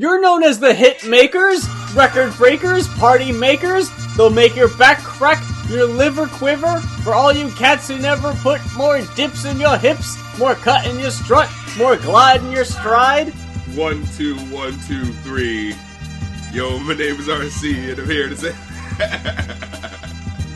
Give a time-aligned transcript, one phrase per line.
[0.00, 3.90] You're known as the hit makers, record breakers, party makers.
[4.16, 6.78] They'll make your back crack, your liver quiver.
[7.02, 11.00] For all you cats who never put more dips in your hips, more cut in
[11.00, 13.30] your strut, more glide in your stride.
[13.74, 15.74] One, two, one, two, three.
[16.52, 18.54] Yo, my name is RC, and I'm here to say.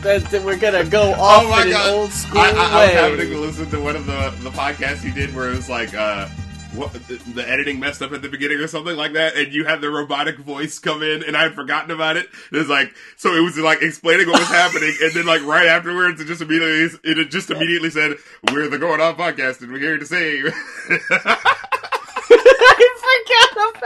[0.03, 1.87] That, we're gonna go off oh my in god!
[1.89, 4.51] an old school I, I, I was having to listen to one of the the
[4.51, 6.29] podcasts you did where it was like, uh,
[6.75, 9.65] what the, the editing messed up at the beginning or something like that, and you
[9.65, 12.27] had the robotic voice come in, and I had forgotten about it.
[12.51, 15.67] It was like, so it was like explaining what was happening, and then like right
[15.67, 18.17] afterwards, it just immediately it just immediately said,
[18.51, 20.45] "We're the Going On Podcast, and we're here to save."
[22.75, 22.89] I
[23.29, 23.81] forgot about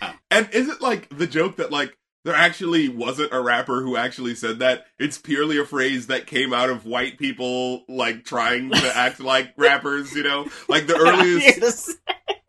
[0.00, 0.16] that.
[0.30, 4.34] and is it like the joke that like there actually wasn't a rapper who actually
[4.34, 4.86] said that?
[4.98, 9.52] It's purely a phrase that came out of white people like trying to act like
[9.56, 10.46] rappers, you know?
[10.68, 11.98] Like the earliest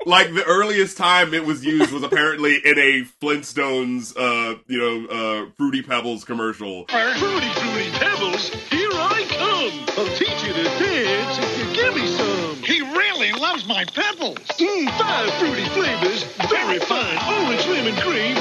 [0.06, 5.08] like the earliest time it was used was apparently in a Flintstones uh, you know,
[5.08, 6.86] uh Fruity Pebbles commercial.
[6.88, 9.98] Fruity, fruity pebbles, here I come.
[9.98, 12.56] I'll teach you to dance if you give me some.
[12.64, 14.40] He really loves my pebbles.
[14.40, 17.18] Mmm, five fruity flavors, very fine.
[17.46, 18.36] Orange, lemon, green,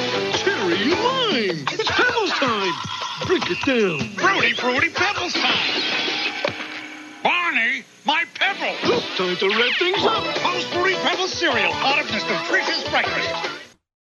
[1.33, 1.67] cherry, and lime.
[1.73, 2.73] It's pebbles time.
[3.27, 4.09] Break it down.
[4.17, 5.83] Fruity, fruity pebbles time.
[7.23, 9.05] Barney, my pebbles.
[9.17, 10.25] Time to wrap things up.
[10.37, 13.51] Post fruity pebbles cereal, out of this nutritious breakfast.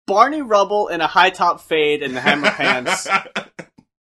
[0.05, 3.07] Barney Rubble in a high top fade and the hammer pants.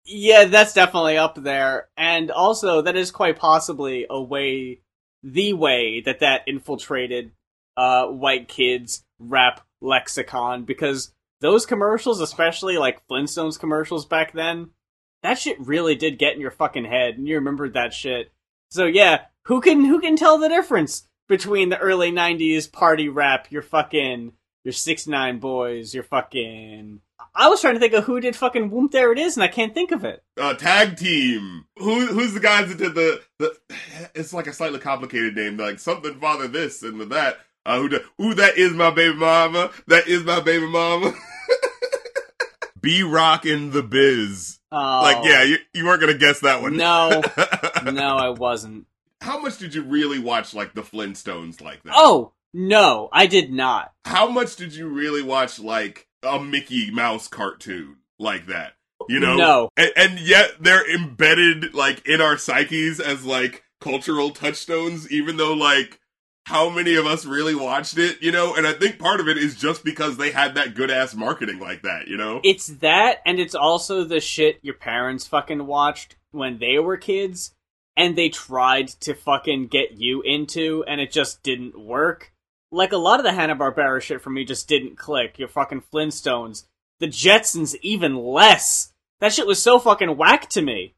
[0.07, 1.89] Yeah, that's definitely up there.
[1.97, 4.81] And also, that is quite possibly a way,
[5.23, 7.31] the way that that infiltrated
[7.75, 11.11] uh, white kids' rap lexicon because
[11.45, 14.71] those commercials, especially like Flintstones commercials back then,
[15.21, 18.31] that shit really did get in your fucking head, and you remembered that shit.
[18.71, 23.51] So yeah, who can who can tell the difference between the early '90s party rap,
[23.51, 27.01] your fucking your six nine boys, your fucking
[27.35, 29.47] I was trying to think of who did fucking Whoop There It Is, and I
[29.47, 30.23] can't think of it.
[30.39, 31.65] uh, tag team.
[31.77, 33.55] Who who's the guys that did the the?
[34.15, 37.37] It's like a slightly complicated name, like something father this and that.
[37.65, 37.89] Uh, who?
[37.89, 39.71] the- Ooh, that is my baby mama.
[39.87, 41.13] That is my baby mama.
[42.85, 44.59] B-Rock and the Bizz.
[44.71, 45.43] Oh, Like, yeah, oh.
[45.43, 46.77] you, you weren't gonna guess that one.
[46.77, 47.21] No,
[47.83, 48.85] no, I wasn't.
[49.21, 51.93] How much did you really watch like the Flintstones like that?
[51.95, 53.91] Oh no, I did not.
[54.05, 58.73] How much did you really watch like a Mickey Mouse cartoon like that?
[59.09, 59.35] You know?
[59.35, 59.69] No.
[59.75, 65.53] And, and yet they're embedded like in our psyches as like cultural touchstones, even though
[65.53, 65.99] like
[66.45, 68.55] how many of us really watched it, you know?
[68.55, 71.59] And I think part of it is just because they had that good ass marketing
[71.59, 72.39] like that, you know?
[72.43, 77.53] It's that, and it's also the shit your parents fucking watched when they were kids,
[77.97, 82.31] and they tried to fucking get you into, and it just didn't work.
[82.71, 85.39] Like a lot of the Hanna Barbera shit for me just didn't click.
[85.39, 86.65] Your fucking Flintstones,
[86.99, 88.93] the Jetsons, even less.
[89.19, 90.93] That shit was so fucking whack to me.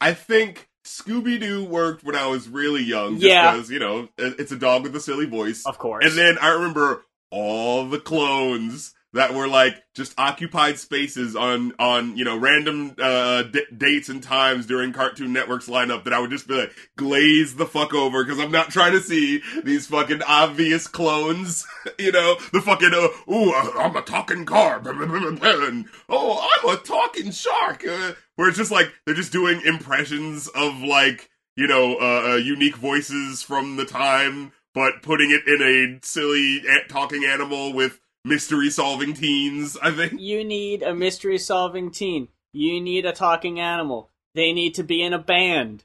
[0.00, 3.52] I think Scooby Doo worked when I was really young, Yeah.
[3.52, 6.04] because you know it's a dog with a silly voice, Of course.
[6.06, 12.16] And then I remember all the clones that were like just occupied spaces on on
[12.16, 16.30] you know random uh d- dates and times during Cartoon Network's lineup that I would
[16.30, 20.22] just be like glaze the fuck over because I'm not trying to see these fucking
[20.22, 21.66] obvious clones.
[21.98, 24.82] you know the fucking uh, ooh I'm a talking car.
[24.86, 27.86] And, oh I'm a talking shark.
[27.86, 32.36] Uh, where it's just like they're just doing impressions of like you know uh, uh,
[32.36, 38.70] unique voices from the time but putting it in a silly talking animal with mystery
[38.70, 40.20] solving teens, I think.
[40.20, 42.28] You need a mystery solving teen.
[42.52, 44.10] You need a talking animal.
[44.34, 45.84] They need to be in a band.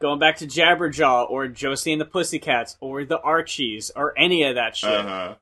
[0.00, 4.56] Going back to Jabberjaw or Josie and the Pussycats or the Archies or any of
[4.56, 4.90] that shit.
[4.90, 5.36] Uh-huh.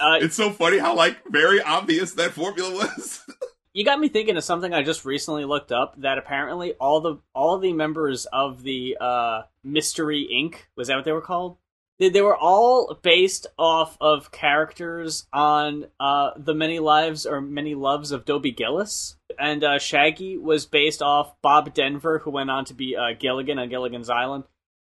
[0.00, 3.24] Uh, It's so funny how like very obvious that formula was.
[3.74, 7.16] you got me thinking of something I just recently looked up that apparently all the
[7.34, 10.54] all the members of the uh, Mystery Inc.
[10.76, 11.56] was that what they were called?
[12.02, 17.76] They, they were all based off of characters on uh, the Many Lives or Many
[17.76, 22.64] Loves of Dobie Gillis, and uh, Shaggy was based off Bob Denver, who went on
[22.64, 24.42] to be uh, Gilligan on Gilligan's Island.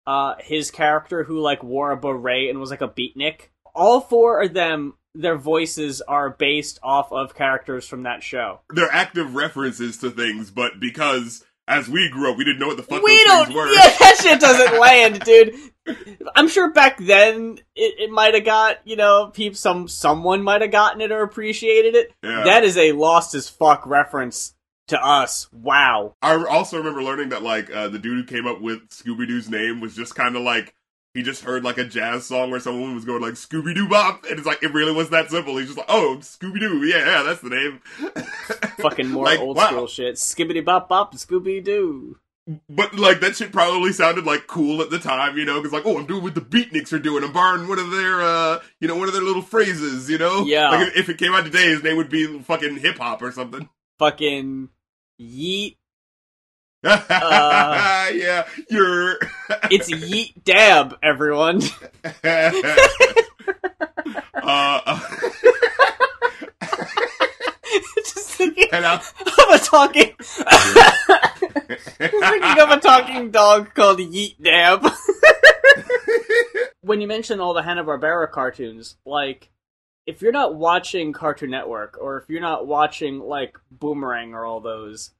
[0.06, 3.48] Uh, his character who like wore a beret and was like a beatnik.
[3.74, 8.60] All four of them, their voices are based off of characters from that show.
[8.70, 12.76] They're active references to things, but because as we grew up, we didn't know what
[12.76, 13.46] the fuck we those don't.
[13.46, 13.66] things were.
[13.72, 15.54] Yeah, that shit doesn't land, dude.
[16.34, 20.62] I'm sure back then it, it might have got you know peep some someone might
[20.62, 22.12] have gotten it or appreciated it.
[22.22, 22.44] Yeah.
[22.44, 24.54] That is a lost as fuck reference
[24.88, 25.48] to us.
[25.52, 26.14] Wow.
[26.20, 29.48] I also remember learning that like uh, the dude who came up with Scooby Doo's
[29.48, 30.74] name was just kind of like
[31.14, 34.24] he just heard like a jazz song where someone was going like Scooby Doo Bop,
[34.28, 35.56] and it's like it really was that simple.
[35.56, 37.80] He's just like, oh, Scooby Doo, yeah, yeah, that's the name.
[38.78, 39.66] Fucking more Like, old wow.
[39.66, 40.14] school shit.
[40.16, 42.18] Skibbity bop bop, Scooby Doo.
[42.68, 45.86] But like that shit probably sounded like cool at the time, you know, because like,
[45.86, 47.22] oh, I'm doing what the Beatniks are doing.
[47.22, 50.44] I'm borrowing one of their, uh, you know, one of their little phrases, you know.
[50.44, 50.70] Yeah.
[50.70, 53.68] Like if, it came out today, his name would be fucking hip hop or something.
[53.98, 54.68] Fucking
[55.20, 55.76] yeet.
[56.82, 59.18] yeah, you're.
[59.70, 61.60] It's yeet dab, everyone.
[64.42, 65.00] uh,
[67.96, 69.04] Just thinking and I, of
[69.52, 70.14] a talking.
[72.96, 74.86] Thinking of a talking dog called Yeet Dab.
[76.82, 79.50] when you mention all the Hanna Barbera cartoons, like
[80.06, 84.60] if you're not watching Cartoon Network or if you're not watching like Boomerang or all
[84.60, 85.12] those,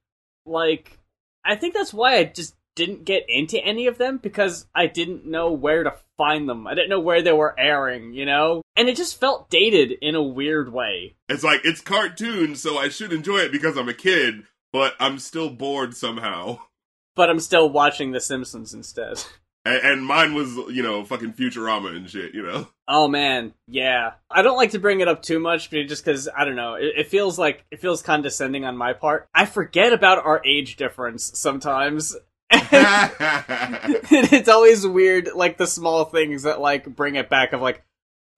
[0.45, 0.99] like
[1.45, 5.25] I think that's why I just didn't get into any of them because I didn't
[5.25, 6.67] know where to find them.
[6.67, 8.61] I didn't know where they were airing, you know?
[8.75, 11.15] And it just felt dated in a weird way.
[11.27, 15.19] it's like it's cartoon, so I should enjoy it because I'm a kid, but I'm
[15.19, 16.59] still bored somehow.
[17.15, 19.23] But I'm still watching The Simpsons instead.
[19.63, 22.67] And, and mine was, you know, fucking Futurama and shit, you know.
[22.87, 24.13] Oh man, yeah.
[24.29, 26.75] I don't like to bring it up too much, but just because I don't know,
[26.75, 29.27] it, it feels like it feels condescending on my part.
[29.35, 32.15] I forget about our age difference sometimes.
[32.51, 37.53] it's always weird, like the small things that like bring it back.
[37.53, 37.83] Of like,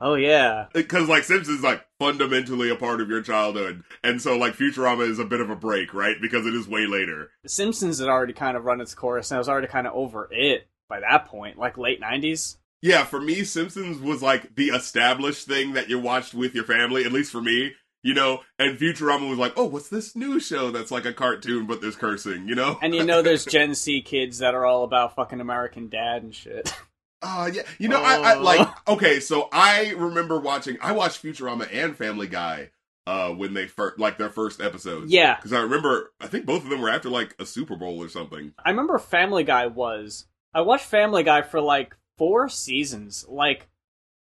[0.04, 4.38] oh yeah, because like Simpsons is like fundamentally a part of your childhood, and so
[4.38, 6.18] like Futurama is a bit of a break, right?
[6.22, 7.32] Because it is way later.
[7.42, 9.94] The Simpsons had already kind of run its course, and I was already kind of
[9.94, 12.58] over it by that point, like late '90s.
[12.84, 17.06] Yeah, for me, Simpsons was like the established thing that you watched with your family,
[17.06, 17.72] at least for me,
[18.02, 18.42] you know.
[18.60, 21.96] And Futurama was like, oh, what's this new show that's like a cartoon but there's
[21.96, 22.78] cursing, you know?
[22.82, 26.36] And you know, there's Gen Z kids that are all about fucking American Dad and
[26.36, 26.74] shit.
[27.24, 28.42] Uh, yeah, you know, I, I Oh.
[28.42, 28.68] like.
[28.88, 30.78] Okay, so I remember watching.
[30.82, 32.70] I watched Futurama and Family Guy
[33.06, 35.12] uh when they first like their first episodes.
[35.12, 36.12] yeah, because I remember.
[36.22, 38.54] I think both of them were after like a Super Bowl or something.
[38.64, 40.26] I remember Family Guy was.
[40.54, 43.68] I watched Family Guy for like four seasons, like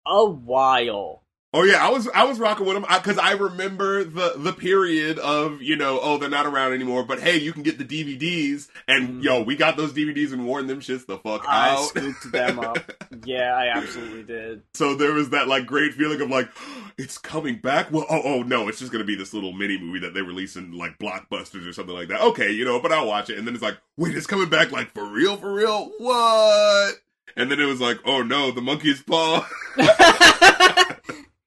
[0.06, 1.21] a while.
[1.54, 5.20] Oh yeah, I was I was rocking with them because I, remember the the period
[5.20, 8.70] of you know oh they're not around anymore, but hey you can get the DVDs
[8.88, 9.24] and Mhm.
[9.24, 11.80] yo we got those DVDs and worn them shits the fuck I out.
[11.80, 12.78] I scooped them up.
[13.26, 14.62] Yeah, I absolutely did.
[14.74, 16.50] so there was that like great feeling of like
[16.98, 17.92] it's coming back.
[17.92, 20.56] Well oh oh no, it's just gonna be this little mini movie that they release
[20.56, 22.22] in like blockbusters or something like that.
[22.22, 24.72] Okay, you know, but I'll watch it and then it's like wait it's coming back
[24.72, 26.96] like for real for real what?
[27.36, 29.46] And then it was like oh no the monkey's paw.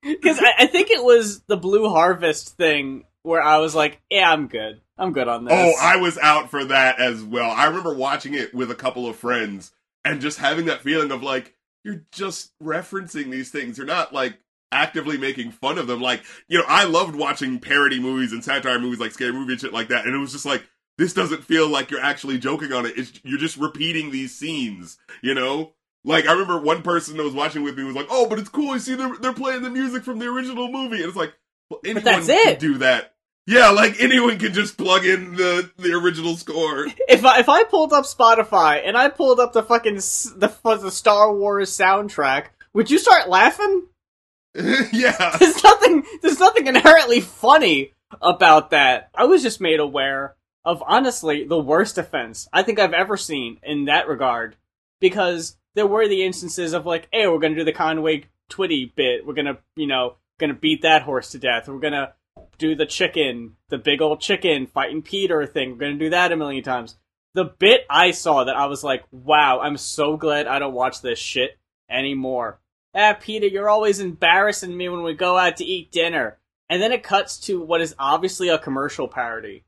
[0.05, 4.31] Because I, I think it was the Blue Harvest thing where I was like, "Yeah,
[4.31, 4.81] I'm good.
[4.99, 7.51] I'm good on this." Oh, I was out for that as well.
[7.51, 9.73] I remember watching it with a couple of friends
[10.05, 13.79] and just having that feeling of like, you're just referencing these things.
[13.79, 14.39] You're not like
[14.71, 16.01] actively making fun of them.
[16.01, 19.61] Like, you know, I loved watching parody movies and satire movies like Scary Movie and
[19.61, 20.07] shit like that.
[20.07, 20.65] And it was just like,
[20.97, 22.95] this doesn't feel like you're actually joking on it.
[22.97, 25.73] It's, you're just repeating these scenes, you know?
[26.05, 28.51] Like, I remember one person that was watching with me was like, oh, but it's
[28.51, 28.71] cool.
[28.71, 30.97] I see they're, they're playing the music from the original movie.
[30.97, 31.33] And it's like,
[31.71, 32.59] well, anyone that's can it.
[32.59, 33.15] do that.
[33.47, 36.87] Yeah, like anyone can just plug in the the original score.
[37.09, 40.91] if I if I pulled up Spotify and I pulled up the fucking the the
[40.91, 43.87] Star Wars soundtrack, would you start laughing?
[44.55, 45.37] yeah.
[45.39, 46.05] There's nothing.
[46.23, 47.93] There's nothing inherently funny
[48.23, 49.11] about that.
[49.15, 53.59] I was just made aware of honestly the worst offense I think I've ever seen
[53.63, 54.57] in that regard,
[55.01, 59.27] because there were the instances of like, hey, we're gonna do the Conway Twitty bit.
[59.27, 61.69] We're gonna, you know, gonna beat that horse to death.
[61.69, 62.15] We're gonna
[62.59, 65.73] do the chicken, the big old chicken fighting Peter thing.
[65.73, 66.97] We're gonna do that a million times.
[67.35, 71.01] The bit I saw that I was like, wow, I'm so glad I don't watch
[71.03, 71.59] this shit
[71.91, 72.61] anymore.
[72.95, 76.39] Ah, Peter, you're always embarrassing me when we go out to eat dinner.
[76.71, 79.65] And then it cuts to what is obviously a commercial parody.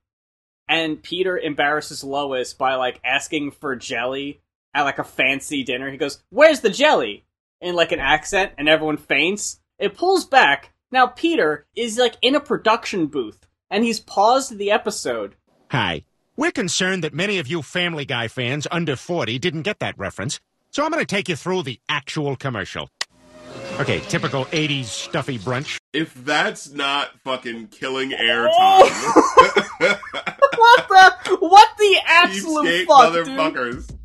[0.68, 4.40] And Peter embarrasses Lois by like asking for jelly
[4.76, 5.90] at like a fancy dinner.
[5.90, 7.24] He goes, Where's the jelly?
[7.60, 9.58] In like an accent, and everyone faints.
[9.78, 10.72] It pulls back.
[10.92, 15.34] Now Peter is like in a production booth, and he's paused the episode.
[15.70, 16.04] Hi.
[16.36, 20.38] We're concerned that many of you Family Guy fans under 40 didn't get that reference,
[20.70, 22.90] so I'm going to take you through the actual commercial.
[23.80, 25.78] Okay, typical 80s stuffy brunch.
[25.94, 29.66] If that's not fucking killing airtime, oh!
[30.56, 31.36] what the?
[31.40, 33.95] What the absolute cheapskate fuck, dude?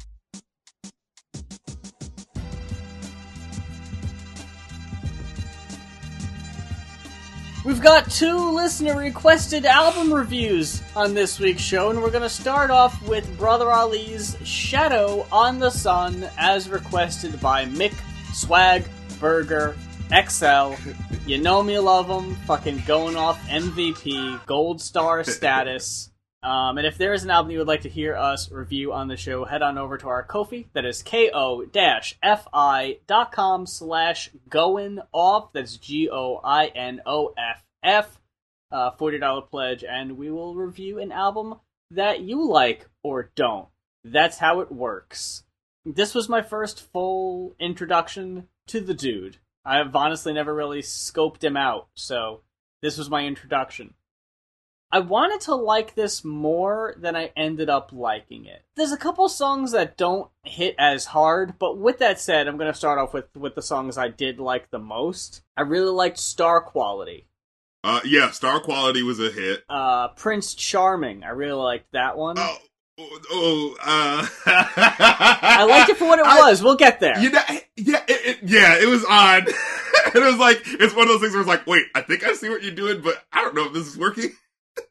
[7.63, 12.29] We've got two listener requested album reviews on this week's show, and we're going to
[12.29, 17.93] start off with Brother Ali's Shadow on the Sun, as requested by Mick
[18.33, 18.83] Swag,
[19.19, 19.77] Burger,
[20.09, 20.73] XL.
[21.27, 22.35] You know me, love them.
[22.47, 26.09] Fucking going off MVP, gold star status.
[26.43, 29.07] Um, and if there is an album you would like to hear us review on
[29.07, 30.65] the show, head on over to our Ko-fi.
[30.73, 31.67] That is ko-fi.com
[33.67, 35.53] slash going off.
[35.53, 36.17] That's G-O-I-N-O-F-F.
[38.71, 41.59] Uh, $40 pledge, and we will review an album
[41.91, 43.67] that you like or don't.
[44.03, 45.43] That's how it works.
[45.85, 49.37] This was my first full introduction to the dude.
[49.65, 52.41] I've honestly never really scoped him out, so
[52.81, 53.93] this was my introduction.
[54.93, 58.63] I wanted to like this more than I ended up liking it.
[58.75, 62.71] There's a couple songs that don't hit as hard, but with that said, I'm going
[62.71, 65.43] to start off with, with the songs I did like the most.
[65.55, 67.25] I really liked Star Quality.
[67.83, 69.63] Uh, yeah, Star Quality was a hit.
[69.69, 72.35] Uh, Prince Charming, I really liked that one.
[72.37, 72.57] Oh,
[73.31, 76.61] oh, uh, I liked it for what it I- was.
[76.61, 77.17] We'll get there.
[77.17, 77.41] You know,
[77.77, 79.47] yeah, it, it, yeah, it was odd.
[80.13, 82.33] it was like it's one of those things where it's like, wait, I think I
[82.33, 84.31] see what you're doing, but I don't know if this is working.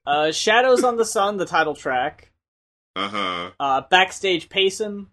[0.07, 2.33] Uh, Shadows on the Sun, the title track.
[2.97, 3.51] Uh huh.
[3.61, 5.07] Uh, Backstage Pacing.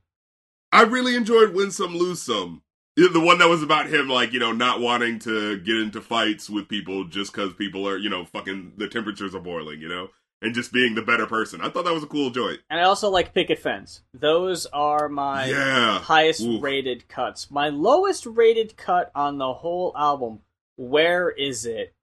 [0.72, 2.64] I really enjoyed Win Some Lose Some.
[2.96, 6.50] The one that was about him, like you know, not wanting to get into fights
[6.50, 10.10] with people just because people are, you know, fucking the temperatures are boiling, you know,
[10.42, 11.62] and just being the better person.
[11.62, 12.60] I thought that was a cool joint.
[12.72, 14.02] And I also like Picket Fence.
[14.16, 16.00] Those are my Yeah.
[16.00, 16.62] highest Oof.
[16.64, 17.52] rated cuts.
[17.52, 20.40] My lowest rated cut on the whole album,
[20.76, 21.94] Where Is It?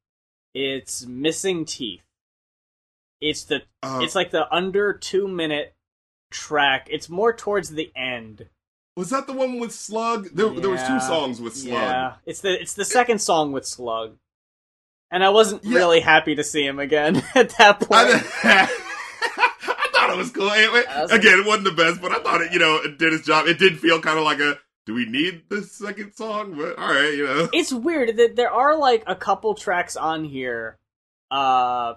[0.54, 2.02] It's Missing Teeth.
[3.21, 5.75] It's the Uh, it's like the under 2 minute
[6.30, 6.88] track.
[6.90, 8.49] It's more towards the end.
[8.97, 10.28] was that the one with Slug?
[10.33, 11.73] There, there was two songs with Slug.
[11.75, 12.14] Yeah.
[12.26, 14.16] It's the it's the second song with Slug.
[15.11, 15.76] And I wasn't Yeah.
[15.78, 18.09] really happy to see him again at that point.
[18.09, 18.68] I,
[19.23, 20.49] I thought it was cool.
[20.50, 22.99] It- it- was- again, it wasn't the best, but I thought it, you know, it
[22.99, 23.47] did its job.
[23.47, 26.54] It did feel kind of like a, do we need the second song?
[26.56, 27.49] But all right, you know.
[27.52, 30.78] it's weird that there are like a couple tracks on here
[31.30, 31.94] uh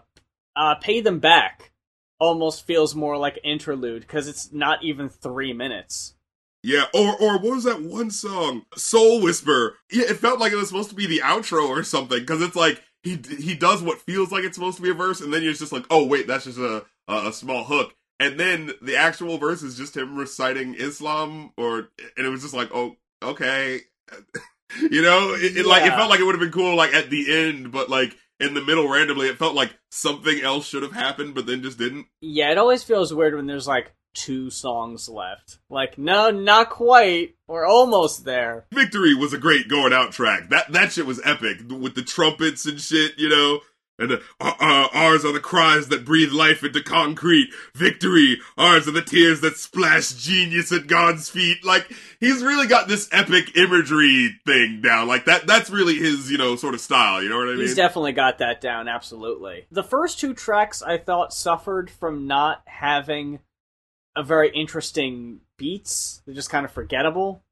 [0.58, 1.72] uh pay them back
[2.20, 6.16] almost feels more like interlude because it's not even three minutes
[6.64, 8.64] Yeah, or or what was that one song?
[8.76, 9.78] Soul Whisper.
[9.92, 12.56] Yeah, it felt like it was supposed to be the outro or something because it's
[12.56, 15.44] like he he does what feels like it's supposed to be a verse, and then
[15.44, 18.96] you're just like, oh wait, that's just a a, a small hook, and then the
[18.98, 23.82] actual verse is just him reciting Islam, or and it was just like, oh okay,
[24.92, 27.10] you know, it, it like it felt like it would have been cool like at
[27.10, 30.94] the end, but like in the middle randomly, it felt like something else should have
[30.94, 32.08] happened, but then just didn't.
[32.22, 37.36] yeah it always feels weird when there's like two songs left like no not quite
[37.48, 40.50] we're almost there Victory was a great going out track.
[40.50, 43.60] That that shit was epic with the trumpets and shit, you know.
[44.00, 47.50] And uh, uh, ours are the cries that breathe life into concrete.
[47.74, 51.64] Victory, ours are the tears that splash genius at God's feet.
[51.66, 55.08] Like he's really got this epic imagery thing down.
[55.08, 55.48] Like that.
[55.48, 57.22] That's really his, you know, sort of style.
[57.24, 57.62] You know what I mean?
[57.62, 62.62] he's definitely got that down absolutely the first two tracks i thought suffered from not
[62.66, 63.40] having
[64.16, 67.44] a very interesting beats they're just kind of forgettable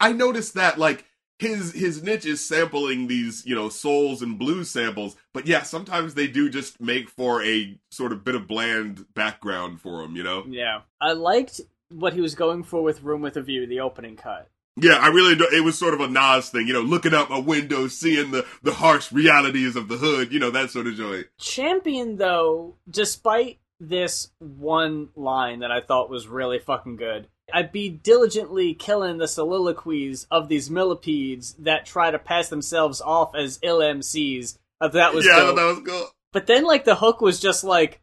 [0.00, 1.04] I noticed that like
[1.38, 6.14] his his niche is sampling these you know souls and blues samples, but yeah, sometimes
[6.14, 10.16] they do just make for a sort of bit of bland background for him.
[10.16, 10.44] You know?
[10.48, 10.80] Yeah.
[11.00, 14.48] I liked what he was going for with Room with a View, the opening cut.
[14.80, 15.48] Yeah, I really do.
[15.52, 18.46] It was sort of a Nas thing, you know, looking out my window, seeing the
[18.62, 21.24] the harsh realities of the hood, you know, that sort of joy.
[21.38, 27.88] Champion, though, despite this one line that I thought was really fucking good, I'd be
[27.88, 33.78] diligently killing the soliloquies of these millipedes that try to pass themselves off as ill
[33.80, 34.58] MCs.
[34.80, 35.56] I that was yeah, dope.
[35.56, 36.10] that was cool.
[36.32, 38.00] But then, like, the hook was just like,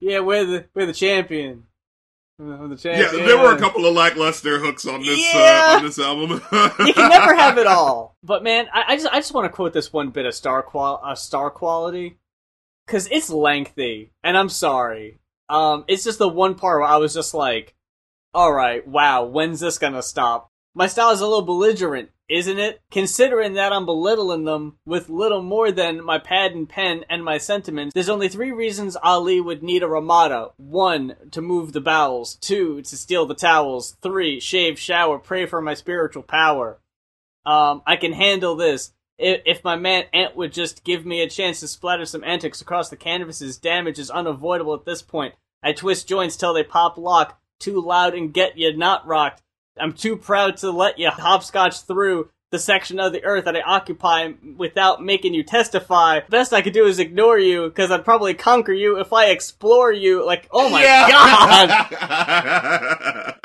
[0.00, 1.64] yeah, we're the, we're the champion.
[2.38, 5.72] We're the Yeah, there were a couple of lackluster hooks on this Yeah.
[5.72, 6.30] uh, on this album.
[6.86, 8.16] you can never have it all.
[8.22, 10.62] But man, I, I just I just want to quote this one bit of star
[10.62, 12.16] qual uh, star quality
[12.86, 15.18] because it's lengthy, and I'm sorry.
[15.48, 17.74] Um, it's just the one part where I was just like,
[18.34, 22.80] "All right, wow, when's this gonna stop?" My style is a little belligerent, isn't it?
[22.90, 27.38] Considering that I'm belittling them with little more than my pad and pen and my
[27.38, 30.50] sentiments, there's only three reasons Ali would need a Ramada.
[30.56, 32.36] One, to move the bowels.
[32.36, 33.96] Two, to steal the towels.
[34.02, 36.78] Three, shave, shower, pray for my spiritual power.
[37.46, 38.92] Um, I can handle this.
[39.16, 42.60] If, if my man Ant would just give me a chance to splatter some antics
[42.60, 45.34] across the canvases, damage is unavoidable at this point.
[45.62, 49.42] I twist joints till they pop lock, too loud and get you not rocked.
[49.78, 53.60] I'm too proud to let you hopscotch through the section of the earth that I
[53.60, 56.20] occupy without making you testify.
[56.28, 59.92] Best I could do is ignore you, because I'd probably conquer you if I explore
[59.92, 60.24] you.
[60.24, 61.90] Like, oh my god!
[61.90, 63.34] god!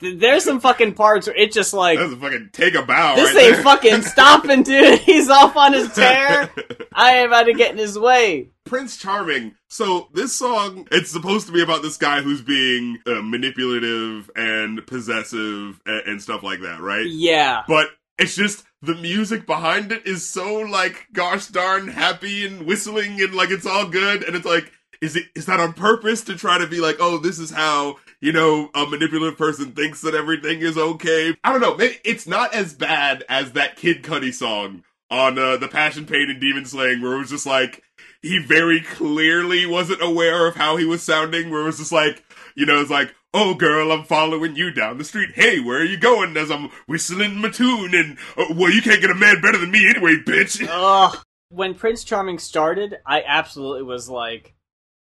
[0.00, 2.82] th- there's some fucking parts where it just like That was a fucking take a
[2.82, 3.16] bow.
[3.16, 3.62] this right ain't there.
[3.62, 4.98] fucking stopping, dude.
[5.00, 6.50] He's off on his tear.
[6.92, 8.48] I ain't about to get in his way.
[8.64, 9.54] Prince Charming.
[9.68, 14.86] So this song, it's supposed to be about this guy who's being uh, manipulative and
[14.86, 17.06] possessive and, and stuff like that, right?
[17.06, 17.62] Yeah.
[17.68, 17.88] But
[18.18, 23.34] it's just the music behind it is so like gosh darn happy and whistling and
[23.34, 24.70] like it's all good and it's like
[25.04, 27.96] is it is that on purpose to try to be like oh this is how
[28.20, 31.36] you know a manipulative person thinks that everything is okay?
[31.44, 31.76] I don't know.
[31.78, 36.40] It's not as bad as that Kid Cudi song on uh, the passion pain and
[36.40, 37.82] demon slaying where it was just like
[38.22, 42.24] he very clearly wasn't aware of how he was sounding where it was just like
[42.56, 45.32] you know it's like oh girl i'm following you down the street.
[45.34, 47.94] Hey where are you going as i'm whistling my tune?
[47.94, 50.66] And uh, well you can't get a man better than me anyway bitch.
[50.66, 51.18] Ugh.
[51.50, 54.54] When Prince Charming started, I absolutely was like,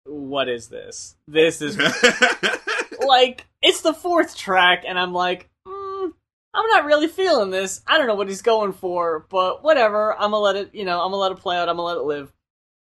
[0.07, 1.15] what is this?
[1.27, 1.77] This is
[3.05, 6.11] like it's the fourth track, and I'm like, mm,
[6.53, 7.81] I'm not really feeling this.
[7.87, 10.13] I don't know what he's going for, but whatever.
[10.13, 11.69] I'm gonna let it, you know, I'm gonna let it play out.
[11.69, 12.31] I'm gonna let it live.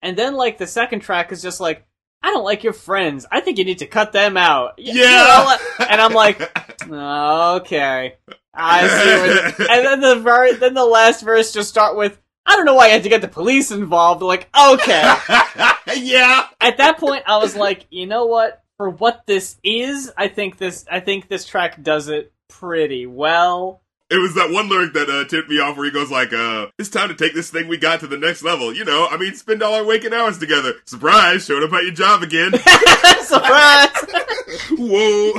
[0.02, 1.86] And then like the second track is just like,
[2.22, 3.26] I don't like your friends.
[3.32, 4.76] I think you need to cut them out.
[4.78, 6.42] Y- you yeah know, and I'm like,
[6.90, 8.16] okay,
[8.54, 9.58] I see.
[9.60, 12.76] What, and then the ver- then the last verse just start with, I don't know
[12.76, 14.22] why I had to get the police involved.
[14.22, 15.02] Like, okay.
[15.98, 18.64] yeah At that point, I was like, you know what?
[18.78, 23.82] For what this is, I think this I think this track does it pretty well.
[24.10, 26.68] It was that one lyric that uh, tipped me off where he goes like, uh,
[26.80, 28.74] it's time to take this thing we got to the next level.
[28.74, 30.76] You know, I mean, spend all our waking hours together.
[30.86, 32.54] Surprise, showed up at your job again.
[33.22, 33.90] Surprise!
[34.78, 35.34] Whoa.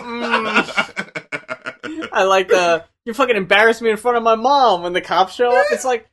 [2.12, 5.34] I like the you fucking embarrassed me in front of my mom when the cops
[5.34, 5.66] show up.
[5.70, 6.06] It's like.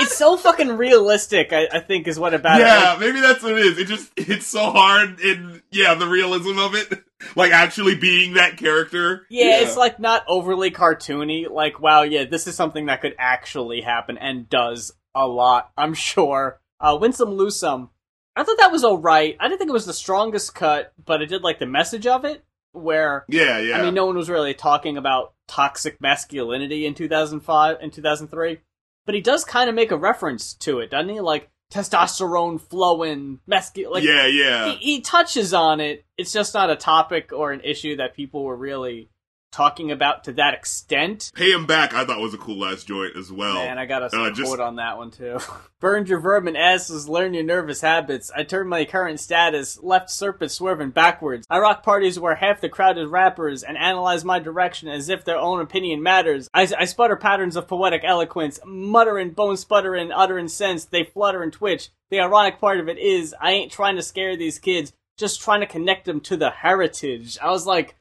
[0.00, 1.52] It's so fucking realistic.
[1.52, 2.64] I, I think is what about it.
[2.64, 3.78] yeah, maybe that's what it is.
[3.78, 7.04] It just, it's so hard in, yeah, the realism of it.
[7.36, 9.24] Like actually being that character.
[9.30, 11.48] yeah, it's like not overly cartoony.
[11.50, 15.70] Like, wow, yeah, this is something that could actually happen and does a lot.
[15.74, 16.60] I'm sure.
[16.78, 17.88] Uh, win some, lose some.
[18.36, 19.38] I thought that was alright.
[19.40, 22.26] I didn't think it was the strongest cut, but I did like the message of
[22.26, 23.78] it, where Yeah, yeah.
[23.78, 28.58] I mean, no one was really talking about toxic masculinity in 2005 and 2003,
[29.06, 31.20] but he does kind of make a reference to it, doesn't he?
[31.20, 33.92] Like testosterone flowing, masculine.
[33.92, 34.72] Like yeah, yeah.
[34.72, 36.04] he, he touches on it.
[36.16, 39.10] It's just not a topic or an issue that people were really
[39.54, 41.30] talking about to that extent.
[41.34, 43.54] Pay him back, I thought was a cool last joint as well.
[43.54, 45.38] Man, I got a uh, quote just- on that one too.
[45.80, 48.32] Burned your vermin asses, learn your nervous habits.
[48.34, 51.46] I turned my current status, left serpent swerving backwards.
[51.48, 55.24] I rock parties where half the crowd is rappers and analyze my direction as if
[55.24, 56.48] their own opinion matters.
[56.52, 60.86] I, I sputter patterns of poetic eloquence, muttering, bone sputtering, uttering sense.
[60.86, 61.90] They flutter and twitch.
[62.10, 65.60] The ironic part of it is, I ain't trying to scare these kids, just trying
[65.60, 67.38] to connect them to the heritage.
[67.40, 67.94] I was like,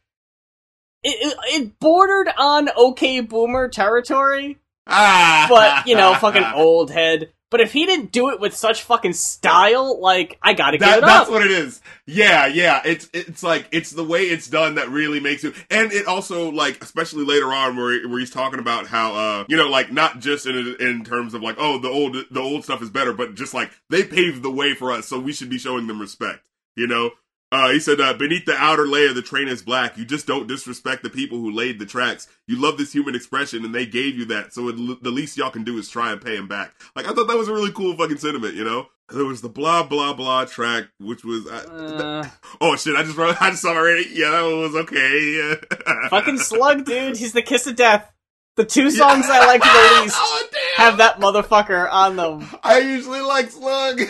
[1.03, 5.45] it, it, bordered on okay boomer territory Ah!
[5.49, 7.31] but you know, fucking old head.
[7.49, 11.01] But if he didn't do it with such fucking style, like I gotta give it
[11.01, 11.29] that's up.
[11.29, 11.81] what it is.
[12.07, 12.81] Yeah, yeah.
[12.83, 16.49] It's it's like it's the way it's done that really makes it, and it also
[16.51, 20.19] like especially later on where where he's talking about how uh you know like not
[20.19, 23.35] just in in terms of like oh the old the old stuff is better, but
[23.35, 26.49] just like they paved the way for us, so we should be showing them respect.
[26.75, 27.11] You know.
[27.53, 29.95] Uh, he said, uh, beneath the outer layer, the train is black.
[29.95, 32.27] You just don't disrespect the people who laid the tracks.
[32.47, 34.53] You love this human expression, and they gave you that.
[34.53, 36.73] So it, the least y'all can do is try and pay him back.
[36.95, 38.87] Like I thought that was a really cool fucking sentiment, you know.
[39.09, 42.29] There was the blah blah blah track, which was uh, Uh,
[42.61, 42.95] oh shit!
[42.95, 44.07] I just wrote, I just saw already.
[44.11, 45.55] Yeah, that one was okay.
[46.09, 47.17] fucking slug, dude.
[47.17, 48.11] He's the kiss of death.
[48.55, 52.47] The two songs I like the least oh have that motherfucker on them.
[52.63, 54.01] I usually like Slug.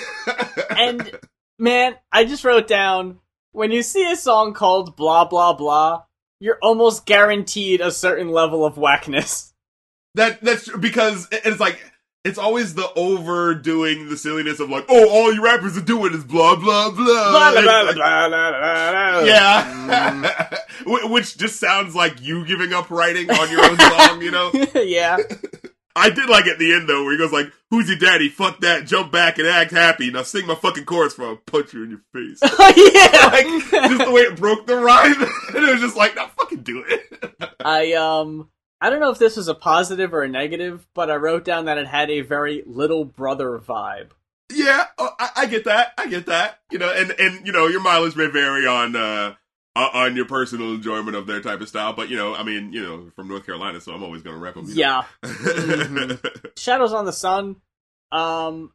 [0.69, 1.11] And
[1.59, 3.19] man, I just wrote down
[3.53, 6.03] when you see a song called blah blah blah,
[6.39, 9.53] you're almost guaranteed a certain level of whackness.
[10.15, 11.79] that that's true, because it's like
[12.25, 16.23] it's always the overdoing the silliness of like, oh, all you rappers are doing is
[16.23, 16.95] blah blah blah.
[17.31, 19.21] Blah blah blah like- blah blah blah blah.
[19.23, 24.31] Yeah, Wh- which just sounds like you giving up writing on your own song, you
[24.31, 24.51] know.
[24.75, 25.17] yeah.
[25.95, 28.29] I did like at the end though, where he goes like, "Who's your daddy?
[28.29, 28.85] Fuck that!
[28.85, 30.09] Jump back and act happy.
[30.09, 33.27] Now sing my fucking chorus, for I'll punch you in your face." Oh yeah.
[33.31, 35.21] like just the way it broke the rhyme,
[35.55, 38.49] and it was just like, "Now fucking do it." I um
[38.81, 41.65] I don't know if this was a positive or a negative, but I wrote down
[41.65, 44.11] that it had a very little brother vibe.
[44.51, 45.93] yeah, oh, I, I get that.
[45.97, 46.59] I get that.
[46.71, 49.35] You know, and and you know, your mileage may vary on uh uh,
[49.75, 52.81] on your personal enjoyment of their type of style, but you know, I mean, you
[52.83, 54.65] know, from North Carolina, so I'm always gonna rep them.
[54.69, 55.03] Yeah.
[56.57, 57.57] Shadows on the Sun.
[58.11, 58.71] Um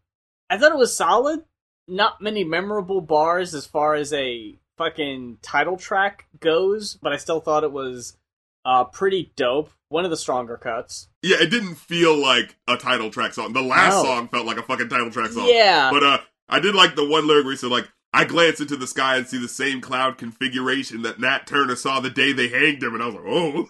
[0.51, 1.45] I thought it was solid.
[1.87, 7.41] Not many memorable bars as far as a fucking title track goes, but I still
[7.41, 8.17] thought it was
[8.65, 9.71] uh pretty dope.
[9.91, 11.09] One of the stronger cuts.
[11.23, 13.53] Yeah, it didn't feel like a title track song.
[13.55, 14.05] The last No.
[14.05, 15.47] song felt like a fucking title track song.
[15.49, 15.91] Yeah.
[15.91, 18.77] But uh, I did like the one lyric where he said like, "I glance into
[18.77, 22.49] the sky and see the same cloud configuration that Nat Turner saw the day they
[22.49, 23.69] hanged him," and I was like, "Oh,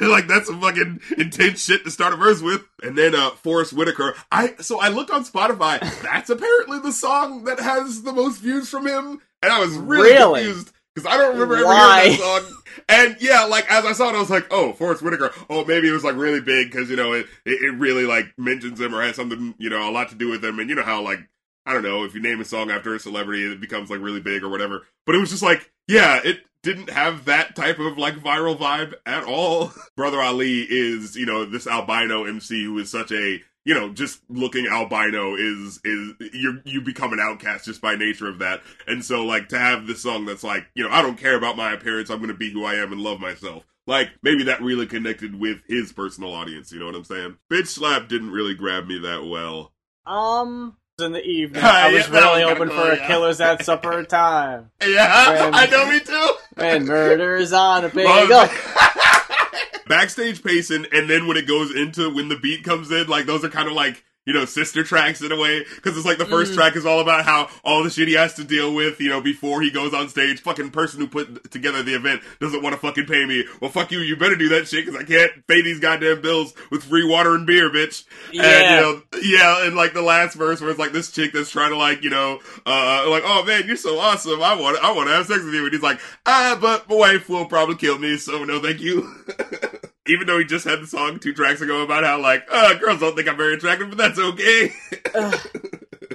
[0.00, 3.72] like that's some fucking intense shit to start a verse with." And then uh, Forest
[3.72, 5.80] Whitaker, I so I looked on Spotify.
[6.02, 10.10] That's apparently the song that has the most views from him, and I was really,
[10.12, 10.44] Really?
[10.44, 10.72] confused.
[10.94, 12.02] Because I don't remember ever Why?
[12.04, 12.62] hearing that song.
[12.88, 15.32] And yeah, like as I saw it, I was like, "Oh, Forest Whitaker.
[15.50, 18.26] Oh, maybe it was like really big because you know it, it it really like
[18.38, 20.76] mentions him or has something you know a lot to do with him." And you
[20.76, 21.18] know how like
[21.66, 24.20] I don't know if you name a song after a celebrity, it becomes like really
[24.20, 24.86] big or whatever.
[25.06, 28.94] But it was just like, yeah, it didn't have that type of like viral vibe
[29.06, 29.72] at all.
[29.96, 34.20] Brother Ali is you know this albino MC who is such a you know, just
[34.28, 38.60] looking albino is is you you become an outcast just by nature of that.
[38.86, 41.56] And so like to have this song that's like, you know, I don't care about
[41.56, 43.64] my appearance, I'm gonna be who I am and love myself.
[43.86, 47.38] Like maybe that really connected with his personal audience, you know what I'm saying?
[47.50, 49.72] Bitch slap didn't really grab me that well.
[50.06, 53.06] Um, in the evening, Yeah, I was was really hoping cool, for a yeah.
[53.06, 54.70] killers at supper time.
[54.86, 56.30] Yeah, When- I know me too.
[56.56, 58.48] And murder's on a bagel.
[59.86, 63.44] Backstage pacing, and then when it goes into when the beat comes in, like those
[63.44, 66.24] are kind of like you know sister tracks in a way because it's like the
[66.26, 66.56] first Mm.
[66.56, 69.20] track is all about how all the shit he has to deal with, you know,
[69.20, 70.40] before he goes on stage.
[70.40, 73.44] Fucking person who put together the event doesn't want to fucking pay me.
[73.60, 74.00] Well, fuck you.
[74.00, 77.34] You better do that shit because I can't pay these goddamn bills with free water
[77.34, 78.04] and beer, bitch.
[78.30, 78.74] And Yeah.
[78.76, 81.70] you know, yeah, and like the last verse where it's like this chick that's trying
[81.70, 84.42] to like, you know, uh, like, oh man, you're so awesome.
[84.42, 85.64] I want, I want to have sex with you.
[85.64, 89.08] And he's like, ah, but my wife will probably kill me, so no, thank you.
[90.06, 93.00] Even though he just had the song two tracks ago about how like, uh, girls
[93.00, 94.72] don't think I'm very attractive, but that's okay.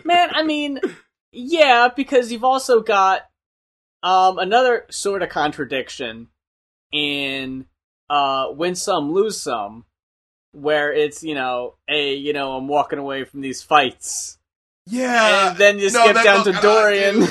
[0.05, 0.79] Man, I mean,
[1.31, 3.21] yeah, because you've also got
[4.01, 6.27] um another sort of contradiction
[6.91, 7.65] in
[8.09, 9.85] uh win some lose some
[10.51, 14.37] where it's, you know, hey, you know, I'm walking away from these fights.
[14.87, 15.49] yeah.
[15.49, 17.21] and then you no, skip down to Dorian.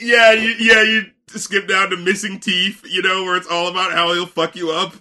[0.00, 3.92] yeah, you, yeah, you skip down to missing teeth, you know, where it's all about
[3.92, 4.92] how he'll fuck you up.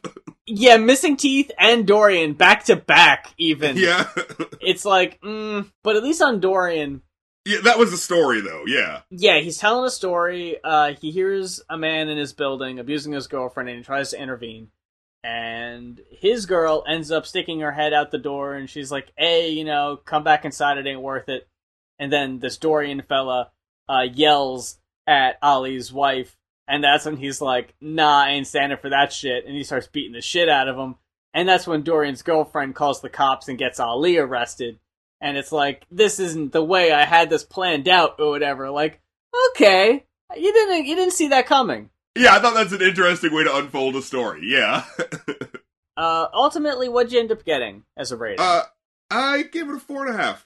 [0.47, 3.77] Yeah, missing teeth and Dorian back to back even.
[3.77, 4.07] yeah.
[4.59, 7.01] It's like, mm, but at least on Dorian,
[7.47, 8.63] yeah, that was the story though.
[8.65, 9.01] Yeah.
[9.09, 10.57] yeah, he's telling a story.
[10.61, 14.21] Uh, he hears a man in his building abusing his girlfriend, and he tries to
[14.21, 14.69] intervene.
[15.23, 19.49] And his girl ends up sticking her head out the door, and she's like, "Hey,
[19.51, 20.77] you know, come back inside.
[20.77, 21.47] It ain't worth it."
[21.99, 23.51] And then this Dorian fella
[23.87, 26.36] uh, yells at Ali's wife,
[26.67, 29.87] and that's when he's like, "Nah, I ain't standing for that shit." And he starts
[29.87, 30.95] beating the shit out of him.
[31.33, 34.79] And that's when Dorian's girlfriend calls the cops and gets Ali arrested.
[35.21, 38.69] And it's like, this isn't the way I had this planned out or whatever.
[38.69, 39.01] Like,
[39.51, 41.89] okay, you didn't you didn't see that coming.
[42.15, 44.41] Yeah, I thought that's an interesting way to unfold a story.
[44.43, 44.83] Yeah.
[45.97, 48.39] Uh, ultimately, what'd you end up getting as a rating?
[48.39, 48.61] uh,
[49.09, 50.45] I gave it a four and a half.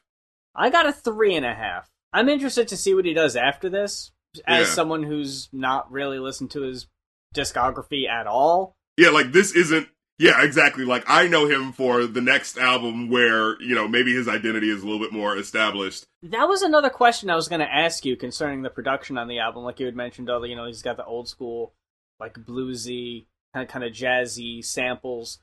[0.55, 1.91] I got a three and a half.
[2.13, 4.11] I'm interested to see what he does after this.
[4.45, 4.73] As Yeah.
[4.73, 6.87] someone who's not really listened to his
[7.35, 8.75] discography at all.
[8.97, 9.87] Yeah, like this isn't.
[10.19, 10.85] Yeah, exactly.
[10.85, 14.83] Like I know him for the next album where you know maybe his identity is
[14.83, 16.05] a little bit more established.
[16.21, 19.39] That was another question I was going to ask you concerning the production on the
[19.39, 19.63] album.
[19.63, 21.73] Like you had mentioned, all the you know he's got the old school,
[22.19, 25.39] like bluesy, kind of kind of jazzy samples.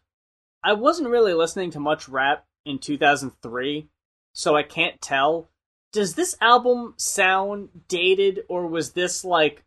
[0.63, 3.89] I wasn't really listening to much rap in 2003,
[4.33, 5.51] so I can't tell.
[5.93, 9.65] Does this album sound dated, or was this like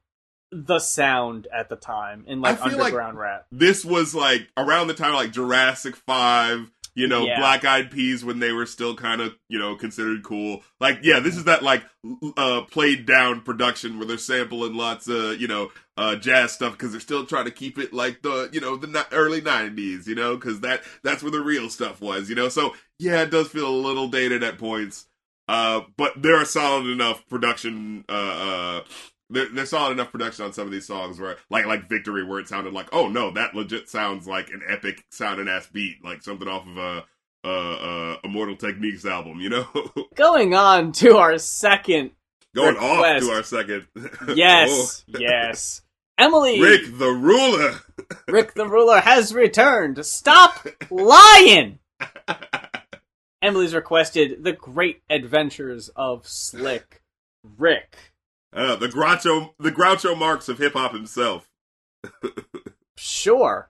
[0.51, 3.45] the sound at the time in like feel like- underground rap?
[3.51, 6.69] This was like around the time of, like Jurassic Five.
[6.93, 7.39] You know, Yeah.
[7.39, 10.61] Black Eyed Peas when they were still kind of, you know, considered cool.
[10.81, 11.83] Like, yeah, this is that like
[12.35, 16.91] uh played down production where they're sampling lots of, you know, uh jazz stuff because
[16.91, 20.15] they're still trying to keep it like the, you know, the ni- early '90s, you
[20.15, 22.49] know, because that that's where the real stuff was, you know.
[22.49, 25.05] So yeah, it does feel a little dated at points.
[25.51, 28.05] Uh, but there are solid enough production.
[28.07, 28.81] Uh, uh,
[29.29, 32.39] there, there's solid enough production on some of these songs where, like, like Victory, where
[32.39, 36.23] it sounded like, oh no, that legit sounds like an epic sounding ass beat, like
[36.23, 37.03] something off of a,
[37.43, 39.65] uh, uh, Immortal Techniques album, you know.
[40.15, 42.11] Going on to our second,
[42.55, 43.23] Going Request.
[43.25, 43.87] off to our second.
[44.37, 45.81] yes, yes,
[46.17, 47.79] Emily, Oh, Rick the Ruler.
[48.27, 50.05] Rick the Ruler has returned.
[50.05, 51.79] Stop lying!
[53.41, 57.01] Emily's requested The Great Adventures of Slick
[57.57, 57.97] Rick.
[58.53, 61.47] Uh, the Groucho, the Groucho Marx of hip hop himself.
[62.97, 63.69] Sure.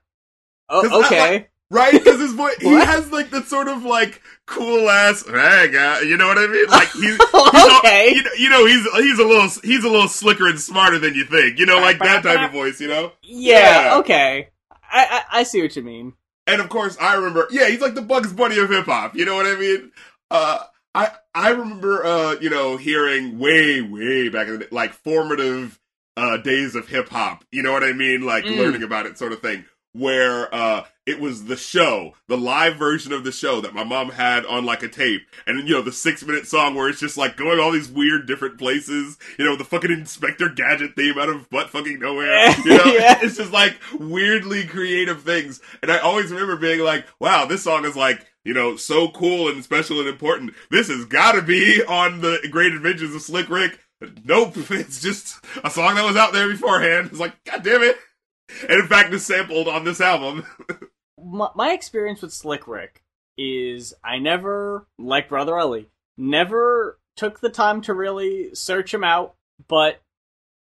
[0.70, 1.48] 'Cause Oh, I okay.
[1.70, 1.92] right?
[1.92, 6.16] Because his voice, he has like that sort of like cool ass, hey guy, you
[6.16, 6.66] know what I mean?
[6.68, 8.12] Like he's, he's all- Okay.
[8.14, 11.14] you, know, you know, he's he's a little he's a little slicker and smarter than
[11.14, 13.12] you think, you know, like that type of voice, you know.
[13.22, 13.96] Yeah, Yeah.
[13.98, 14.48] okay.
[14.90, 16.14] I, I I see what you mean.
[16.46, 19.14] And of course, I remember, yeah, he's like the Bugs Bunny of hip hop.
[19.16, 19.92] You know what I mean?
[20.30, 20.58] Uh,
[20.94, 25.78] I I remember, uh, you know, hearing way way back in the day, like formative
[26.16, 27.44] uh days of hip hop.
[27.52, 28.22] You know what I mean?
[28.22, 28.56] Like Mm.
[28.58, 29.64] learning about it, sort of thing.
[29.94, 34.08] Where uh, it was the show, the live version of the show that my mom
[34.08, 37.18] had on like a tape, and you know the six minute song where it's just
[37.18, 39.18] like going all these weird different places.
[39.38, 42.54] You know the fucking Inspector Gadget theme out of butt fucking nowhere.
[42.64, 43.18] You know, Yeah.
[43.22, 45.60] it's just like weirdly creative things.
[45.82, 49.48] And I always remember being like, wow, this song is like, you know, so cool
[49.50, 50.54] and special and important.
[50.70, 53.78] This has got to be on the Great Adventures of Slick Rick.
[54.24, 57.08] Nope, it's just a song that was out there beforehand.
[57.10, 57.96] It's like, god damn it.
[58.68, 60.44] And in fact, is sampled on this album.
[61.22, 63.02] my, my experience with Slick Rick
[63.38, 69.34] is I never, like Brother Ali, never took the time to really search him out,
[69.68, 70.00] but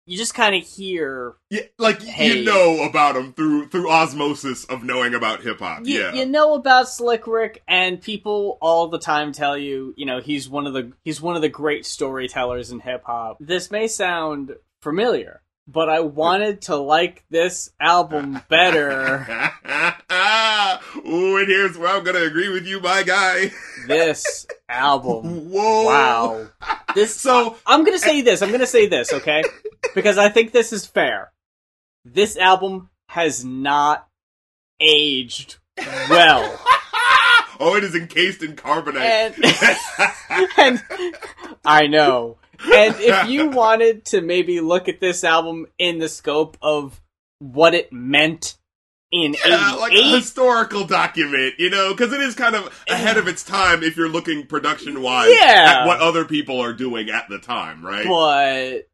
[0.07, 2.39] you just kind of hear, Yeah, like Hey.
[2.39, 5.87] you know about him through through osmosis of knowing about hip hop.
[5.87, 10.05] you, Yeah, you know about Slick Rick, and people all the time tell you, you
[10.05, 13.37] know, he's one of the he's one of the great storytellers in hip hop.
[13.39, 19.27] This may sound familiar, but I wanted to like this album better.
[21.07, 23.53] Ooh, and here's where I'm gonna agree with you, my guy.
[23.87, 25.51] this album.
[25.51, 25.85] Whoa!
[25.85, 26.49] Wow.
[26.95, 28.43] This So I'm gonna say this.
[28.43, 29.43] I'm gonna say this, okay?
[29.97, 31.33] Because I think this is fair.
[32.05, 34.07] This album has not
[34.81, 35.59] aged
[36.11, 36.61] well,
[37.61, 39.35] oh, it is encased in carbonite.
[40.59, 41.15] and and
[41.65, 42.39] I know.
[42.65, 47.01] And if you wanted to maybe look at this album in the scope of
[47.39, 48.57] what it meant
[49.11, 53.19] in Yeah, like a '88, historical document, you know, because it is kind of ahead
[53.19, 55.81] of its time if you're looking production wise Yeah.
[55.83, 58.07] at what other people are doing at the time, right?
[58.07, 58.89] but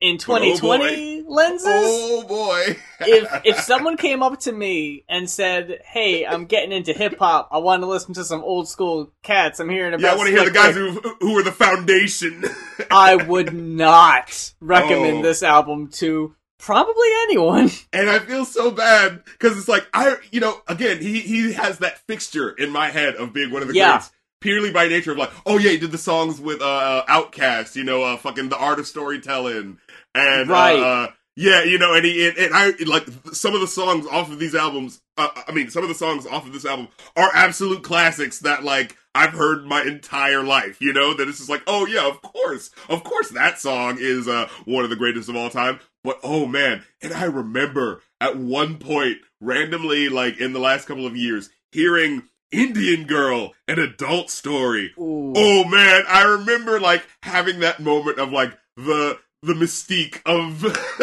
[0.00, 2.76] in 2020 lenses, oh boy!
[3.00, 7.48] if if someone came up to me and said, "Hey, I'm getting into hip hop.
[7.50, 9.58] I want to listen to some old school cats.
[9.60, 12.44] I'm hearing about." yeah, I want to hear the guys who who are the foundation.
[12.90, 15.22] I would not recommend Oh.
[15.22, 17.70] this album to probably anyone.
[17.92, 21.78] and I feel so bad because it's like I, you know, again, he he has
[21.78, 23.92] that fixture in my head of being one of the Yeah.
[23.92, 24.12] greats.
[24.42, 27.82] Purely by nature of like, oh yeah, he did the songs with uh OutKast, you
[27.84, 29.78] know, uh fucking the art of storytelling,
[30.16, 30.78] and Right.
[30.78, 34.30] uh, yeah, you know, and he and, and I like some of the songs off
[34.32, 35.00] of these albums.
[35.18, 38.64] Uh, I mean, some of the songs off of this album are absolute classics that
[38.64, 40.80] like I've heard my entire life.
[40.80, 44.26] You know, that it's just like, oh yeah, of course, of course, that song is
[44.28, 45.78] uh one of the greatest of all time.
[46.02, 51.06] But oh man, and I remember at one point randomly, like in the last couple
[51.06, 54.92] of years, hearing Indian Girl, an adult story.
[54.98, 55.34] Ooh.
[55.36, 60.60] Oh man, I remember like having that moment of like the the mystique of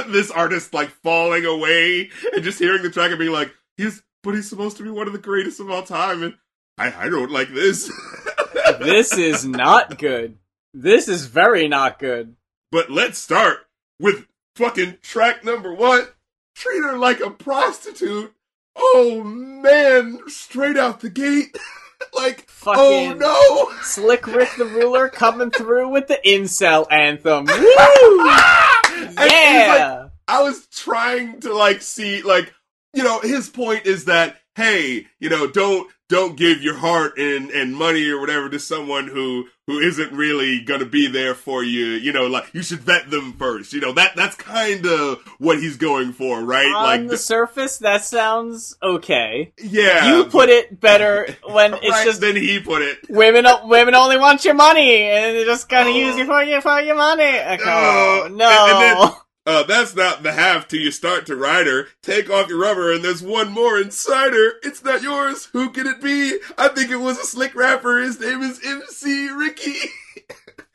[0.11, 4.35] this artist like falling away and just hearing the track and being like, he's but
[4.35, 6.35] he's supposed to be one of the greatest of all time and
[6.77, 7.91] I, I don't like this.
[8.79, 10.37] this is not good.
[10.73, 12.35] This is very not good.
[12.71, 13.67] but let's start
[13.99, 14.25] with
[14.55, 16.07] fucking track number one.
[16.55, 18.33] Treat her like a prostitute.
[18.75, 21.55] Oh man, straight out the gate.
[22.13, 23.81] like, oh, Fucking oh no.
[23.81, 27.45] Slick Rick the Ruler coming through with the incel anthem.
[27.47, 27.53] Woo!
[29.07, 30.07] He's like, Yeah.
[30.27, 32.53] I was trying to like see like
[32.93, 37.49] you know his point is that hey you know don't don't give your heart and
[37.51, 41.85] and money or whatever to someone who who isn't really gonna be there for you
[41.85, 45.57] you know like you should vet them first you know that that's kind of what
[45.59, 49.53] he's going for right On like the th- surface, that sounds okay.
[49.63, 53.45] yeah You put it better when it's right, just then he put it women.
[53.63, 56.17] Women only want your money, and they're just gonna use oh.
[56.17, 57.23] you for your for your money.
[57.23, 58.35] Like, oh, No.
[58.35, 58.49] no.
[58.49, 59.13] And- and then-
[59.45, 61.87] Uh, that's not the half till you start to ride her.
[62.01, 64.53] Take off your rubber and there's one more inside her.
[64.63, 65.45] It's not yours.
[65.51, 66.39] Who can it be?
[66.57, 67.99] I think it was a slick rapper.
[67.99, 69.75] His name is MC Ricky.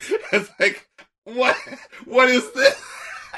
[0.32, 0.86] it's like,
[1.24, 1.56] what?
[2.04, 2.82] What is this?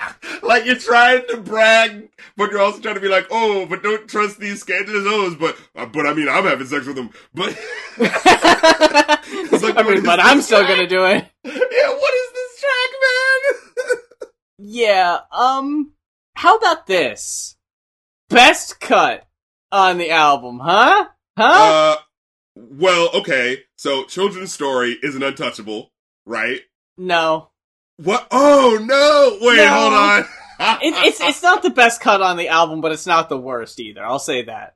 [0.43, 4.09] like you're trying to brag, but you're also trying to be like, oh, but don't
[4.09, 5.35] trust these scandalous O's.
[5.37, 7.11] But, uh, but I mean, I'm having sex with them.
[7.35, 7.49] But,
[7.99, 11.27] like, I mean, but I'm still gonna do it.
[11.45, 12.30] yeah, what is this track, man?
[14.61, 15.19] Yeah.
[15.33, 15.93] Um.
[16.35, 17.57] How about this?
[18.29, 19.27] Best cut
[19.73, 21.07] on the album, huh?
[21.37, 21.97] Huh?
[21.97, 21.97] Uh,
[22.57, 23.59] well, okay.
[23.77, 25.91] So, children's story is an untouchable,
[26.27, 26.61] right?
[26.97, 27.49] no.
[27.97, 28.27] What?
[28.31, 29.39] Oh no!
[29.47, 29.69] Wait, No.
[29.69, 30.25] hold on.
[30.83, 33.81] It, it's it's not the best cut on the album, but it's not the worst
[33.81, 34.05] either.
[34.05, 34.75] I'll say that.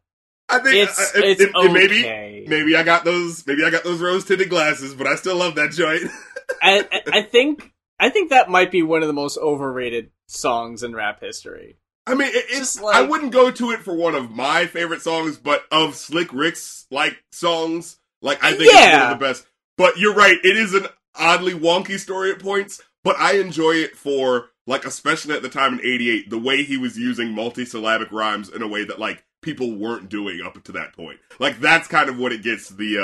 [0.48, 2.44] I think It's- uh, it, it's it- okay.
[2.48, 4.92] maybe I got those maybe I got those rose tinted glasses.
[4.92, 4.94] Okay.
[4.94, 5.54] Maybe I got those maybe I got those rose tinted glasses, but I still love
[5.56, 6.02] that joint.
[6.62, 7.70] I- I think
[8.04, 11.78] I think that might be one of the most overrated songs in rap history.
[12.06, 15.00] I mean, it, it's like, I wouldn't go to it for one of my favorite
[15.00, 19.46] songs, but of Slick Rick's like songs, like I think it's one of the best.
[19.78, 23.96] But you're right, it is an oddly wonky story at points, but I enjoy it
[23.96, 28.50] for like especially at the time in '88, the way he was using multisyllabic rhymes
[28.50, 31.20] in a way that like people weren't doing up to that point.
[31.38, 32.98] Like that's kind of what it gets the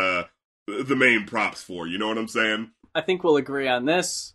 [0.68, 1.86] uh the main props for.
[1.86, 2.72] You know what I'm saying?
[2.94, 4.34] I think we'll agree on this.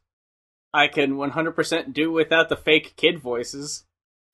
[0.75, 3.85] I can 100% do without the fake kid voices.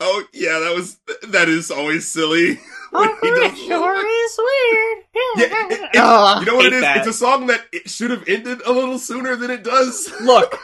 [0.03, 2.55] Oh yeah, that was that is always silly.
[2.89, 4.97] when he oh, does- is weird.
[5.13, 6.81] Yeah, it- it- Oh, you know what it is?
[6.81, 6.97] that.
[6.97, 10.11] It's a song that it should have ended a little sooner than it does.
[10.19, 10.57] Look,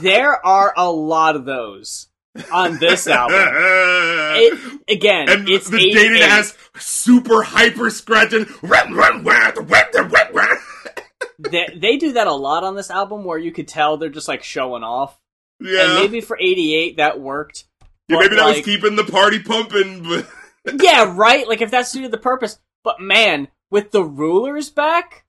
[0.00, 2.08] there are a lot of those
[2.52, 3.38] on this album.
[3.38, 5.92] It, again, and it's the 88.
[5.94, 8.46] dated ass super hyper scratching.
[11.38, 14.28] They, they do that a lot on this album where you could tell they're just
[14.28, 15.18] like showing off.
[15.60, 17.64] Yeah, And maybe for 88 that worked.
[18.08, 20.02] yeah, maybe that was keeping the party pumping.
[20.02, 20.28] But
[20.82, 21.46] Yeah, right?
[21.46, 22.58] Like if that suited the purpose.
[22.82, 25.24] But man, with the rulers back,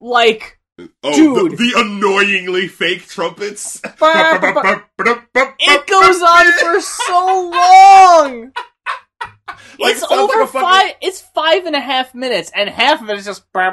[0.00, 0.58] like
[1.02, 1.52] oh, Dude.
[1.52, 3.80] The, the annoyingly fake trumpets.
[3.84, 8.52] it goes on for so long.
[9.78, 10.60] Like, it's it over like fucking...
[10.60, 10.94] five.
[11.00, 13.44] It's five and a half minutes, and half of it is just.
[13.52, 13.72] This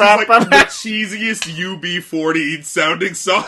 [0.00, 3.44] like the cheesiest UB40 sounding song.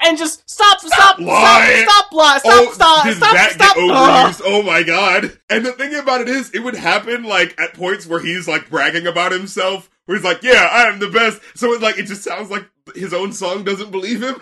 [0.00, 1.84] and just stop, stop, stop, lie.
[1.86, 3.76] stop, stop, stop, oh, stop, does stop, that stop.
[3.76, 4.42] Overused?
[4.44, 4.60] Oh.
[4.60, 5.38] oh my god!
[5.48, 8.70] And the thing about it is, it would happen like at points where he's like
[8.70, 12.06] bragging about himself, where he's like, "Yeah, I am the best." So it's like it
[12.06, 14.36] just sounds like his own song doesn't believe him.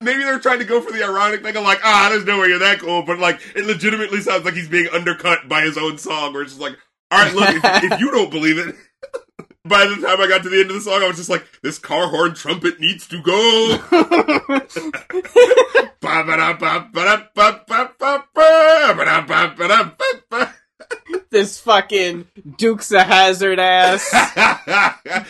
[0.00, 2.48] Maybe they're trying to go for the ironic thing of like, "Ah, there's no way
[2.48, 5.96] you're that cool," but like it legitimately sounds like he's being undercut by his own
[5.98, 6.32] song.
[6.34, 6.76] Where it's just like,
[7.10, 8.74] "All right, look, if, if you don't believe it."
[9.64, 11.44] By the time I got to the end of the song, I was just like,
[11.60, 13.78] "This car horn trumpet needs to go."
[21.30, 24.08] This fucking Dukes of Hazzard ass.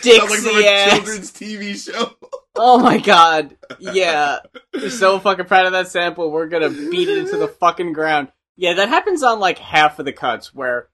[0.03, 0.91] Dixie Sounds like some ass.
[0.93, 2.16] children's TV show.
[2.57, 3.55] Oh my god.
[3.79, 4.39] Yeah.
[4.73, 6.31] We're so fucking proud of that sample.
[6.31, 8.29] We're gonna beat it into the fucking ground.
[8.55, 10.89] Yeah, that happens on like half of the cuts where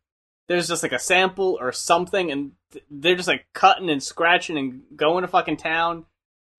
[0.48, 2.52] there's just like a sample or something and
[2.90, 6.06] they're just like cutting and scratching and going to fucking town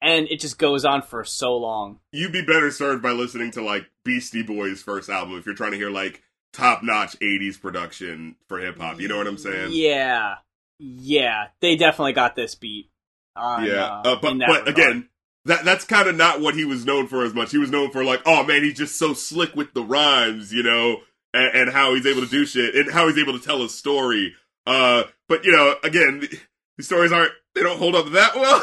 [0.00, 1.98] and it just goes on for so long.
[2.12, 5.72] You'd be better served by listening to like Beastie Boys' first album if you're trying
[5.72, 9.00] to hear like top notch 80s production for hip hop.
[9.00, 9.70] You know what I'm saying?
[9.72, 10.36] Yeah.
[10.78, 11.48] Yeah.
[11.60, 12.90] They definitely got this beat.
[13.36, 15.08] On, Yeah, uh, uh, but in that but again,
[15.44, 17.50] that that's kind of not what he was known for as much.
[17.50, 20.62] He was known for like, oh man, he's just so slick with the rhymes, you
[20.62, 20.98] know,
[21.32, 23.68] and, and how he's able to do shit and how he's able to tell a
[23.68, 24.34] story.
[24.66, 26.40] Uh, but you know, again, the,
[26.78, 28.60] the stories aren't they don't hold up that well.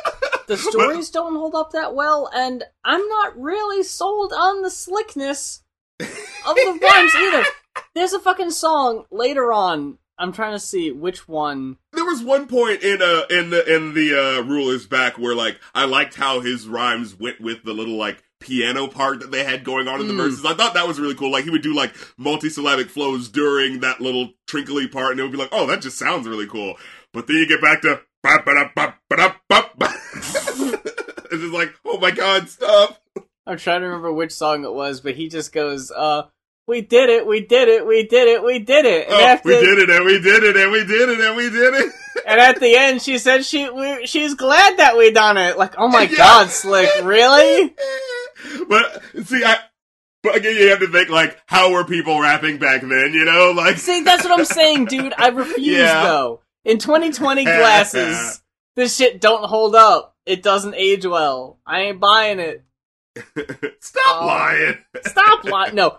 [0.46, 5.62] the stories don't hold up that well, and I'm not really sold on the slickness
[6.00, 6.06] of
[6.54, 7.44] the rhymes either.
[7.94, 9.98] There's a fucking song later on.
[10.20, 11.78] I'm trying to see which one.
[11.94, 15.58] there was one point in uh in the in the uh rulers back where like
[15.74, 19.64] I liked how his rhymes went with the little like piano part that they had
[19.64, 20.18] going on in the Mm.
[20.18, 20.44] verses.
[20.44, 21.30] I thought that was really cool.
[21.32, 25.32] Like he would do like multisyllabic flows during that little trinkly part, and it would
[25.32, 26.76] be like, oh, that just sounds really cool.
[27.12, 29.88] But then you get back to ba ba da ba ba ba ba.
[31.32, 33.00] It's just like, oh my god, stop!
[33.46, 36.24] I'm trying to remember which song it was, but he just goes, "Uh,
[36.66, 39.48] we did it, we did it, we did it, we did it." And, Oh, after,
[39.48, 41.92] we did it, and we did it, and we did it, and we did it.
[42.26, 45.58] and at the end, she said she we, she's glad that we done it.
[45.58, 46.16] Like, oh my Yeah.
[46.16, 47.74] god, slick, really?
[48.68, 49.56] but see, I.
[50.22, 53.12] But again, you have to think like, how were people rapping back then?
[53.14, 55.14] You know, like See, that's what I'm saying, dude.
[55.16, 56.02] I refuse Yeah.
[56.02, 56.42] though.
[56.62, 58.42] In 2020 glasses,
[58.76, 60.14] this shit don't hold up.
[60.26, 61.58] It doesn't age well.
[61.66, 62.62] I ain't buying it.
[63.80, 64.26] Stop Oh.
[64.26, 64.78] lying.
[65.04, 65.74] Stop lying.
[65.74, 65.98] No,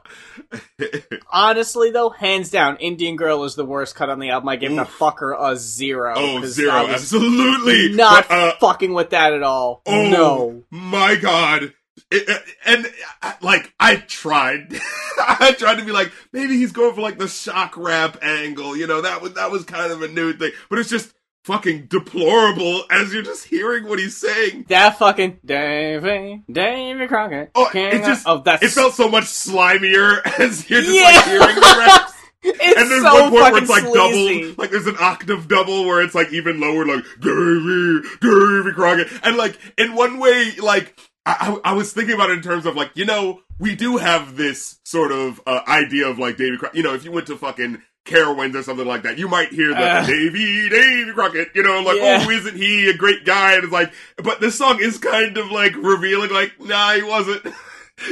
[1.31, 4.49] honestly though, hands down, Indian Girl is the worst cut on the album.
[4.49, 6.13] I give the fucker a zero.
[6.15, 9.81] oh, zero, absolutely Not But, uh, fucking with that at all.
[9.85, 10.63] oh No.
[10.69, 11.73] my god.
[12.09, 14.73] It- it- and uh, like I tried,
[15.19, 18.87] I tried to be like maybe he's going for like the shock rap angle, you
[18.87, 22.83] know that was that was kind of a new thing, but it's just fucking deplorable
[22.91, 24.65] as you're just hearing what he's saying.
[24.69, 27.51] That fucking Davy, Davy Crockett.
[27.55, 31.03] Oh, it just of, that's it felt so much slimier as you're just Yeah.
[31.03, 32.13] like hearing the raps.
[32.43, 34.41] it's And there's so one point where it's like sleazy.
[34.41, 39.07] double, like there's an octave double where it's like even lower, like Davy, Davy Crockett,
[39.23, 42.65] and like in one way, like I, I, I was thinking about it in terms
[42.65, 46.57] of like you know we do have this sort of uh, idea of like Davy
[46.57, 46.77] Crockett.
[46.77, 47.79] You know, if you went to fucking
[48.11, 50.05] Carowinds or something like that, you might hear the Uh.
[50.05, 52.23] Davy, Davy Crockett, you know, like, Yeah.
[52.25, 53.53] oh, isn't he a great guy?
[53.55, 57.45] And it's like, but this song is kind of like revealing, like, nah, he wasn't.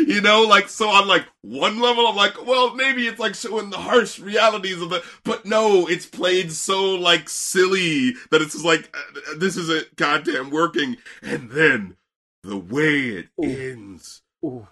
[0.06, 3.72] You know, like, so on like one level, I'm like, well, maybe it's like showing
[3.72, 8.66] the harsh realities of it, but no, it's played so like silly that it's just
[8.66, 10.98] like, uh, this isn't goddamn working.
[11.24, 11.96] And then
[12.44, 13.50] the way it Ooh.
[13.50, 14.68] ends, Ooh.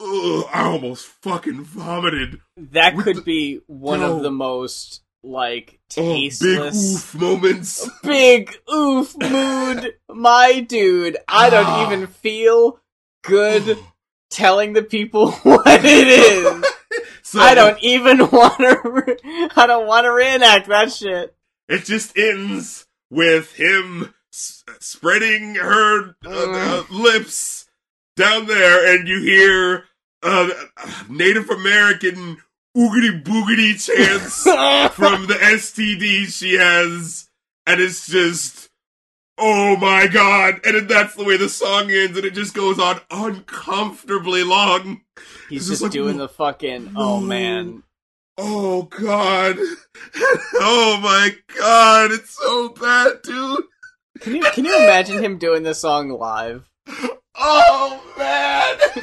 [0.00, 2.40] Ugh, I almost fucking vomited.
[2.56, 4.16] That could the- be one No.
[4.16, 7.88] of the most like Oh, big tasteless oof moments.
[8.04, 11.16] big oof mood, my dude.
[11.26, 11.86] I don't Ah.
[11.86, 12.80] even feel
[13.22, 13.78] good
[14.30, 16.64] telling the people what it is.
[17.22, 19.50] So, I don't even want to.
[19.54, 21.34] I don't want to reenact that shit.
[21.68, 27.67] It just ends with him s- spreading her uh, uh, lips
[28.18, 29.84] down there, and you hear
[30.22, 30.50] uh,
[31.08, 32.38] Native American
[32.76, 34.42] oogity boogity chants
[34.94, 37.28] from the STD she has,
[37.66, 38.68] and it's just,
[39.38, 40.60] oh my god!
[40.64, 45.02] And then that's the way the song ends, and it just goes on uncomfortably long.
[45.48, 46.92] He's It's just just like, doing the fucking.
[46.96, 47.84] Oh man.
[48.36, 49.56] Oh god!
[50.54, 52.12] oh my god!
[52.12, 53.64] It's so bad, dude.
[54.20, 56.68] Can you can you imagine him doing this song live?
[57.38, 58.78] Oh man!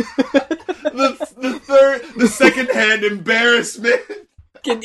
[0.83, 4.01] the the third, the second hand embarrassment.
[4.63, 4.81] Can,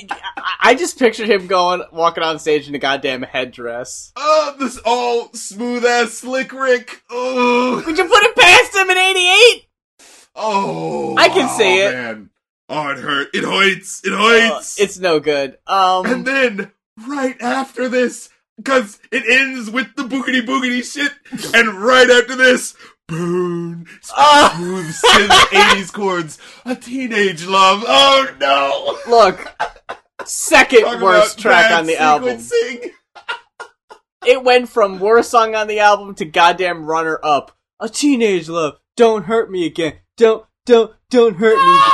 [0.60, 4.12] I- just pictured him going walking on stage in a goddamn headdress.
[4.14, 7.02] Oh, this all smooth ass slick Rick.
[7.10, 9.66] Oh, Would you put it past him in '88?
[10.36, 11.92] oh, I can see oh, it.
[11.92, 12.30] Man.
[12.68, 13.28] Oh, it hurt.
[13.34, 14.02] It hurts.
[14.04, 14.16] It Uh,
[14.54, 14.78] hurts.
[14.78, 15.58] it's no good.
[15.66, 16.70] Um, and then
[17.08, 21.12] right after this, because it ends with the boogity boogity shit,
[21.54, 22.74] and right after this,
[23.12, 24.54] Ah!
[24.56, 27.84] smooth synth 80s chords, a teenage love.
[27.86, 28.98] Oh no!
[29.10, 29.46] look,
[30.24, 32.38] second Talk worst about track bad on the album.
[32.38, 32.90] sequencing.
[34.26, 37.56] It went from worst song on the album to goddamn runner up.
[37.80, 38.78] A teenage love.
[38.96, 39.94] Don't hurt me again.
[40.16, 41.92] Don't, don't, don't hurt me.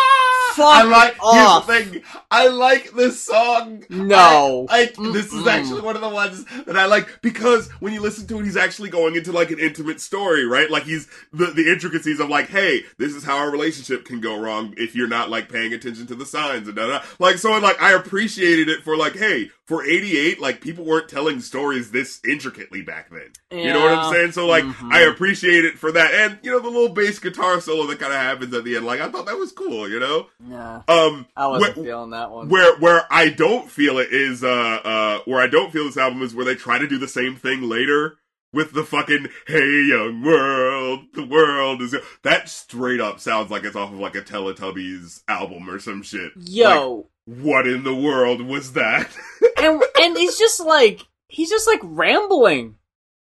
[0.65, 1.17] I like.
[1.23, 1.67] off.
[1.67, 2.03] Here's the thing.
[2.31, 3.85] I like this song.
[3.91, 4.67] No.
[4.71, 8.01] I, I- this is actually one of the ones that I like because when you
[8.01, 10.71] listen to it, he's actually going into like an intimate story, right?
[10.71, 14.39] Like he's the the intricacies of like, hey, this is how our relationship can go
[14.39, 17.05] wrong if you're not like paying attention to the signs and da da.
[17.19, 21.41] Like so, like I appreciated it for like, hey, for '88, like people weren't telling
[21.41, 23.33] stories this intricately back then.
[23.51, 24.33] You know what I'm saying?
[24.33, 24.93] So like, Mhm.
[24.93, 28.13] I appreciate it for that, and you know the little bass guitar solo that kind
[28.13, 28.87] of happens at the end.
[28.87, 30.29] Like I thought that was cool, you know.
[30.41, 32.49] Nah, Um, I wasn't wh- feeling that one.
[32.49, 36.23] where where I don't feel it is uh uh where I don't feel this album
[36.23, 38.19] is where they try to do the same thing later
[38.53, 43.75] with the fucking hey young world the world is that straight up sounds like it's
[43.77, 46.33] off of like a Teletubbies album or some shit.
[46.37, 49.09] Yo, what in the world was that?
[49.59, 52.77] and and he's just like he's just like rambling.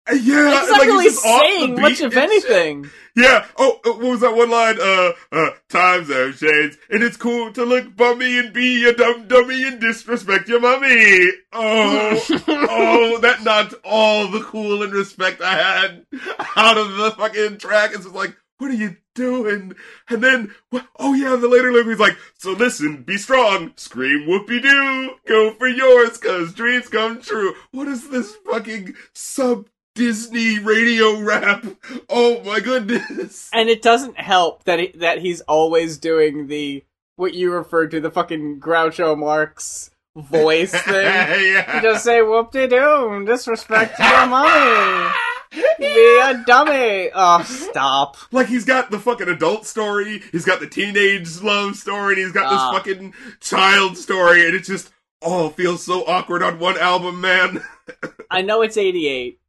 [0.08, 2.22] yeah, He's not like, really the saying much of and shit.
[2.22, 2.90] anything.
[3.16, 3.46] Yeah.
[3.56, 4.76] Oh, uh, what was that one line?
[4.80, 9.26] Uh, uh, times have changed, and it's cool to look bummy and be a dumb
[9.26, 11.26] dummy and disrespect your mommy.
[11.52, 16.06] Oh, oh, that knocked all the cool and respect I had
[16.54, 17.90] out of the fucking track.
[17.92, 19.74] It's just like, what are you doing?
[20.08, 20.54] And then,
[20.98, 25.68] oh yeah, the later he's like, so listen, be strong, scream whoopie doo, go for
[25.68, 27.54] yours, cause dreams come true.
[27.70, 31.64] What is this fucking sub Disney radio rap?
[32.08, 33.50] Oh my goodness.
[33.52, 36.84] And it doesn't help that he, that he's always doing the
[37.16, 40.94] what you referred to the fucking Groucho Marx voice thing.
[40.94, 41.76] yeah.
[41.76, 45.10] You just say whoop de doo, disrespect your mommy,
[45.78, 47.10] be a dummy.
[47.14, 48.16] Oh, stop.
[48.32, 52.32] Like he's got the fucking adult story, he's got the teenage love story, and he's
[52.32, 52.72] got Ah.
[52.72, 54.90] this fucking child story, and it just
[55.22, 57.62] all feels so awkward on one album, man.
[58.30, 59.40] I know it's 88,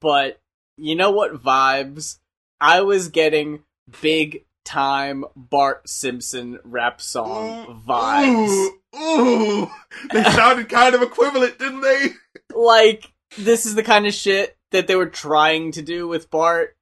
[0.00, 0.40] but
[0.76, 2.18] you know what vibes?
[2.60, 3.62] I was getting
[4.00, 8.48] big time Bart Simpson rap song vibes.
[8.96, 9.70] Ooh, ooh.
[10.12, 12.08] They sounded kind of equivalent, didn't they?
[12.54, 16.76] Like, this is the kind of shit that they were trying to do with Bart,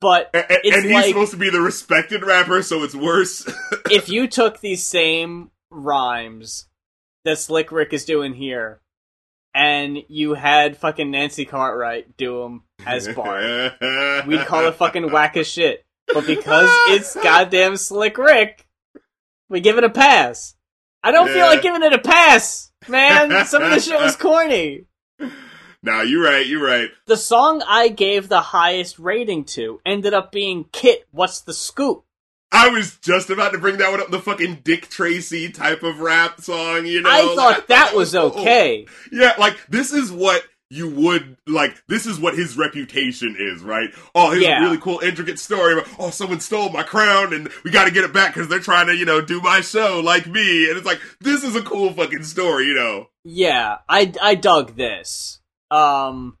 [0.00, 2.94] but A- a- It's and he's like- supposed to be the respected rapper, so it's
[2.94, 3.48] worse.
[3.90, 6.68] if you took these same rhymes
[7.24, 8.80] that Slick Rick is doing here,
[9.54, 13.42] and you had fucking Nancy Cartwright do them as Bart,
[14.26, 15.84] we'd call it fucking whack as shit.
[16.12, 18.66] But because it's goddamn Slick Rick,
[19.48, 20.54] we give it a pass.
[21.02, 23.46] I don't feel like giving it a pass, man.
[23.46, 24.84] Some of the shit was corny.
[25.82, 26.90] Nah, you're right, you're right.
[27.06, 32.04] The song I gave the highest rating to ended up being Kit, What's the Scoop?
[32.52, 34.10] I was just about to bring that one up.
[34.10, 37.08] The fucking Dick Tracy type of rap song, you know.
[37.10, 38.22] I thought like, that was cool.
[38.32, 38.86] okay.
[39.12, 41.80] Yeah, like this is what you would like.
[41.88, 43.88] This is what his reputation is, right?
[44.14, 44.58] Oh, here's Yeah.
[44.60, 45.74] a really cool, intricate story.
[45.74, 48.58] About, oh, someone stole my crown, and we got to get it back because they're
[48.60, 50.68] trying to, you know, do my show like me.
[50.68, 53.06] And it's like this is a cool fucking story, you know.
[53.24, 55.39] Yeah, I I dug this.
[55.70, 56.36] Um,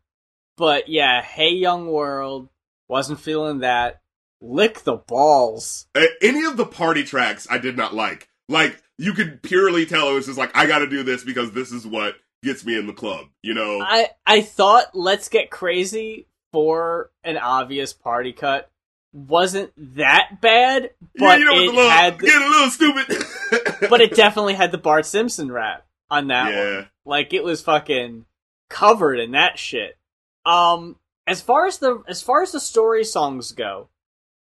[0.56, 2.48] but yeah, Hey Young World
[2.88, 4.00] wasn't feeling that.
[4.42, 5.86] Lick the balls.
[5.94, 8.28] Uh, any of the party tracks I did not like.
[8.48, 11.52] Like you could purely tell it was just like I got to do this because
[11.52, 13.80] this is what gets me in the club, you know.
[13.82, 18.70] I I thought Let's Get Crazy for an obvious party cut
[19.12, 23.88] wasn't that bad, yeah, but you know, it little, had the- get a little stupid.
[23.90, 26.74] but it definitely had the Bart Simpson rap on that Yeah.
[26.76, 26.88] one.
[27.04, 28.24] Like it was fucking
[28.70, 29.98] covered in that shit.
[30.46, 30.96] Um
[31.26, 33.88] as far as the as far as the story songs go,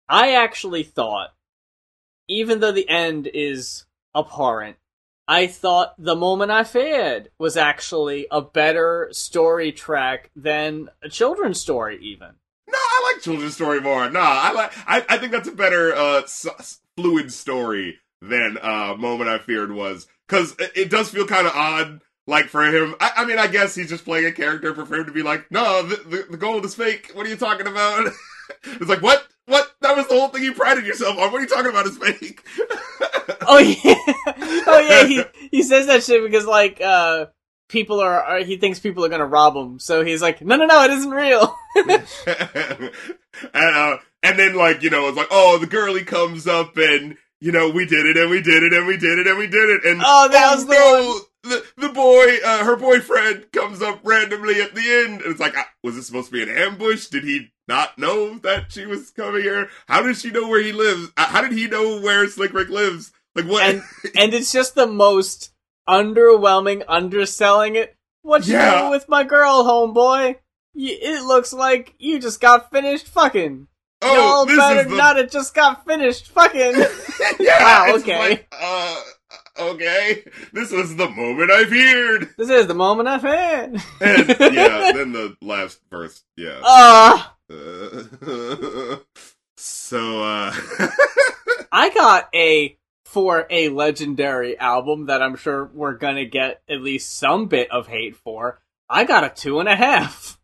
[0.07, 1.33] I actually thought
[2.27, 4.75] even though the end is abhorrent,
[5.27, 11.59] I thought The Moment I Feared was actually a better story track than a children's
[11.59, 12.29] story even.
[12.69, 14.09] No, I like children's story more.
[14.09, 14.71] No, I like.
[14.87, 19.71] I, I think that's a better uh, s- fluid story than uh, moment I feared
[19.71, 22.01] was because it, it does feel kind of odd.
[22.27, 25.05] Like for him, I, I mean, I guess he's just playing a character for him
[25.05, 27.11] to be like, no, the, the, the gold is fake.
[27.13, 28.11] What are you talking about?
[28.65, 29.25] it's like, what?
[29.45, 29.73] What?
[29.79, 31.31] That was the whole thing you prided yourself on.
[31.31, 31.85] What are you talking about?
[31.87, 32.43] Is fake.
[33.49, 33.73] Oh yeah,
[34.67, 35.05] oh yeah.
[35.05, 37.27] He he says that shit because like uh
[37.69, 40.65] people are, are he thinks people are gonna rob him, so he's like, no no
[40.65, 41.55] no, it isn't real.
[41.75, 42.91] and
[43.53, 47.51] uh, and then like you know it's like oh the girlie comes up and you
[47.51, 49.69] know we did it and we did it and we did it and we did
[49.69, 53.99] it and Oh, that was the no, the the boy uh, her boyfriend comes up
[54.03, 57.07] randomly at the end and it's like uh, was this supposed to be an ambush
[57.07, 60.71] did he not know that she was coming here how did she know where he
[60.71, 63.83] lives Uh, how did he know where Slick Rick lives like what and
[64.15, 65.51] and it's just the most
[65.87, 67.95] underwhelming underselling it.
[68.21, 68.79] What you Yeah.
[68.79, 70.35] doing with my girl, homeboy?
[70.75, 73.67] Y- it looks like you just got finished fucking.
[74.01, 76.73] oh Y'all this better is the not have just got finished fucking.
[77.39, 78.17] yeah Wow, okay.
[78.19, 79.01] like, uh
[79.59, 83.81] okay this was the moment I feared this is the moment I feared.
[84.01, 86.61] And yeah, then the last verse, yeah.
[86.63, 88.97] Uh, Uh,
[89.57, 90.53] so, uh,
[91.71, 97.17] I got a for a legendary album that I'm sure we're gonna get at least
[97.17, 98.59] some bit of hate for.
[98.89, 100.39] I got a two and a half.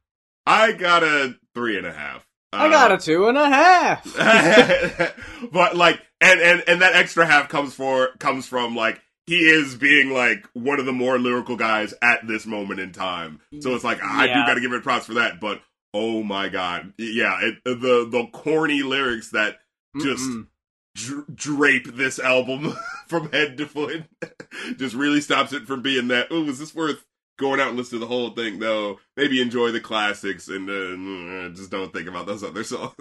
[0.45, 2.25] I got a three and a half.
[2.53, 4.03] I got a two and a half.
[5.51, 9.75] but like, and and and that extra half comes for comes from like he is
[9.75, 13.39] being like one of the more lyrical guys at this moment in time.
[13.59, 15.39] So it's like I do got to give it props for that.
[15.39, 15.61] But
[15.93, 19.59] oh my god, yeah, it, the the corny lyrics that
[20.01, 20.29] just
[21.33, 22.75] drape this album
[23.07, 24.03] from head to foot.
[24.77, 26.27] Just really stops it from being that.
[26.31, 27.03] Oh, is this worth
[27.37, 28.59] going out and listening to the whole thing?
[28.59, 28.99] though.
[29.17, 32.93] maybe enjoy the classics and uh, just don't think about those other songs.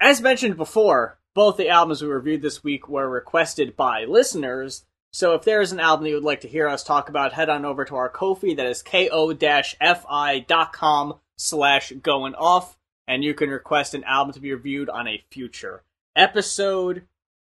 [0.00, 4.84] As mentioned before, both the albums we reviewed this week were requested by listeners.
[5.12, 7.32] So if there is an album that you would like to hear us talk about,
[7.32, 8.54] head on over to our Ko-fi.
[8.54, 9.14] That is ko-fi.com
[11.36, 12.76] slash going off.
[13.06, 15.82] And you can request an album to be reviewed on a future
[16.14, 17.06] episode.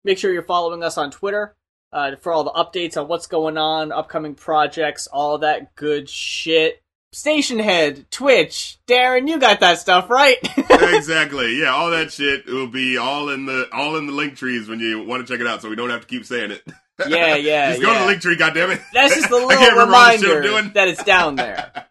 [0.03, 1.55] Make sure you're following us on Twitter
[1.91, 6.81] uh, for all the updates on what's going on, upcoming projects, all that good shit.
[7.13, 10.35] Stationhead, Twitch, Darren, you got that stuff, right?
[10.57, 11.61] exactly.
[11.61, 14.81] Yeah, all that shit will be all in the all in the link trees when
[14.81, 16.63] you want to check it out, so we don't have to keep saying it.
[17.07, 18.81] Yeah, yeah, Just go to the link tree, goddammit.
[18.93, 20.71] That's just a little the shit I'm reminder doing.
[20.73, 21.85] that it's down there.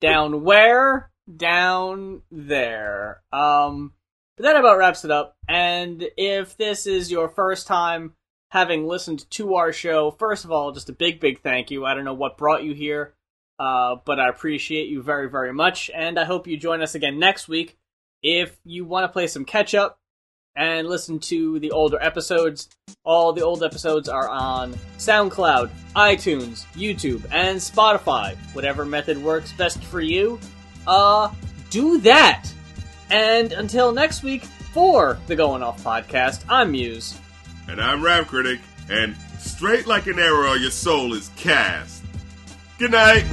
[0.00, 1.10] down where?
[1.34, 3.20] Down there.
[3.30, 3.92] Um,
[4.38, 5.36] but that about wraps it up.
[5.46, 8.14] And if this is your first time
[8.50, 11.84] having listened to our show, first of all, just a big, big thank you.
[11.84, 13.14] I don't know what brought you here,
[13.58, 15.90] uh, but I appreciate you very, very much.
[15.94, 17.76] And I hope you join us again next week.
[18.22, 20.00] If you want to play some catch up
[20.56, 22.68] and listen to the older episodes,
[23.04, 28.36] all the old episodes are on SoundCloud, iTunes, YouTube, and Spotify.
[28.54, 30.40] Whatever method works best for you,
[30.86, 31.32] uh,
[31.70, 32.46] do that.
[33.10, 37.18] And until next week, for the Going Off podcast, I'm Muse.
[37.68, 42.02] And I'm Rap Critic, and straight like an arrow, your soul is cast.
[42.78, 43.26] Good night.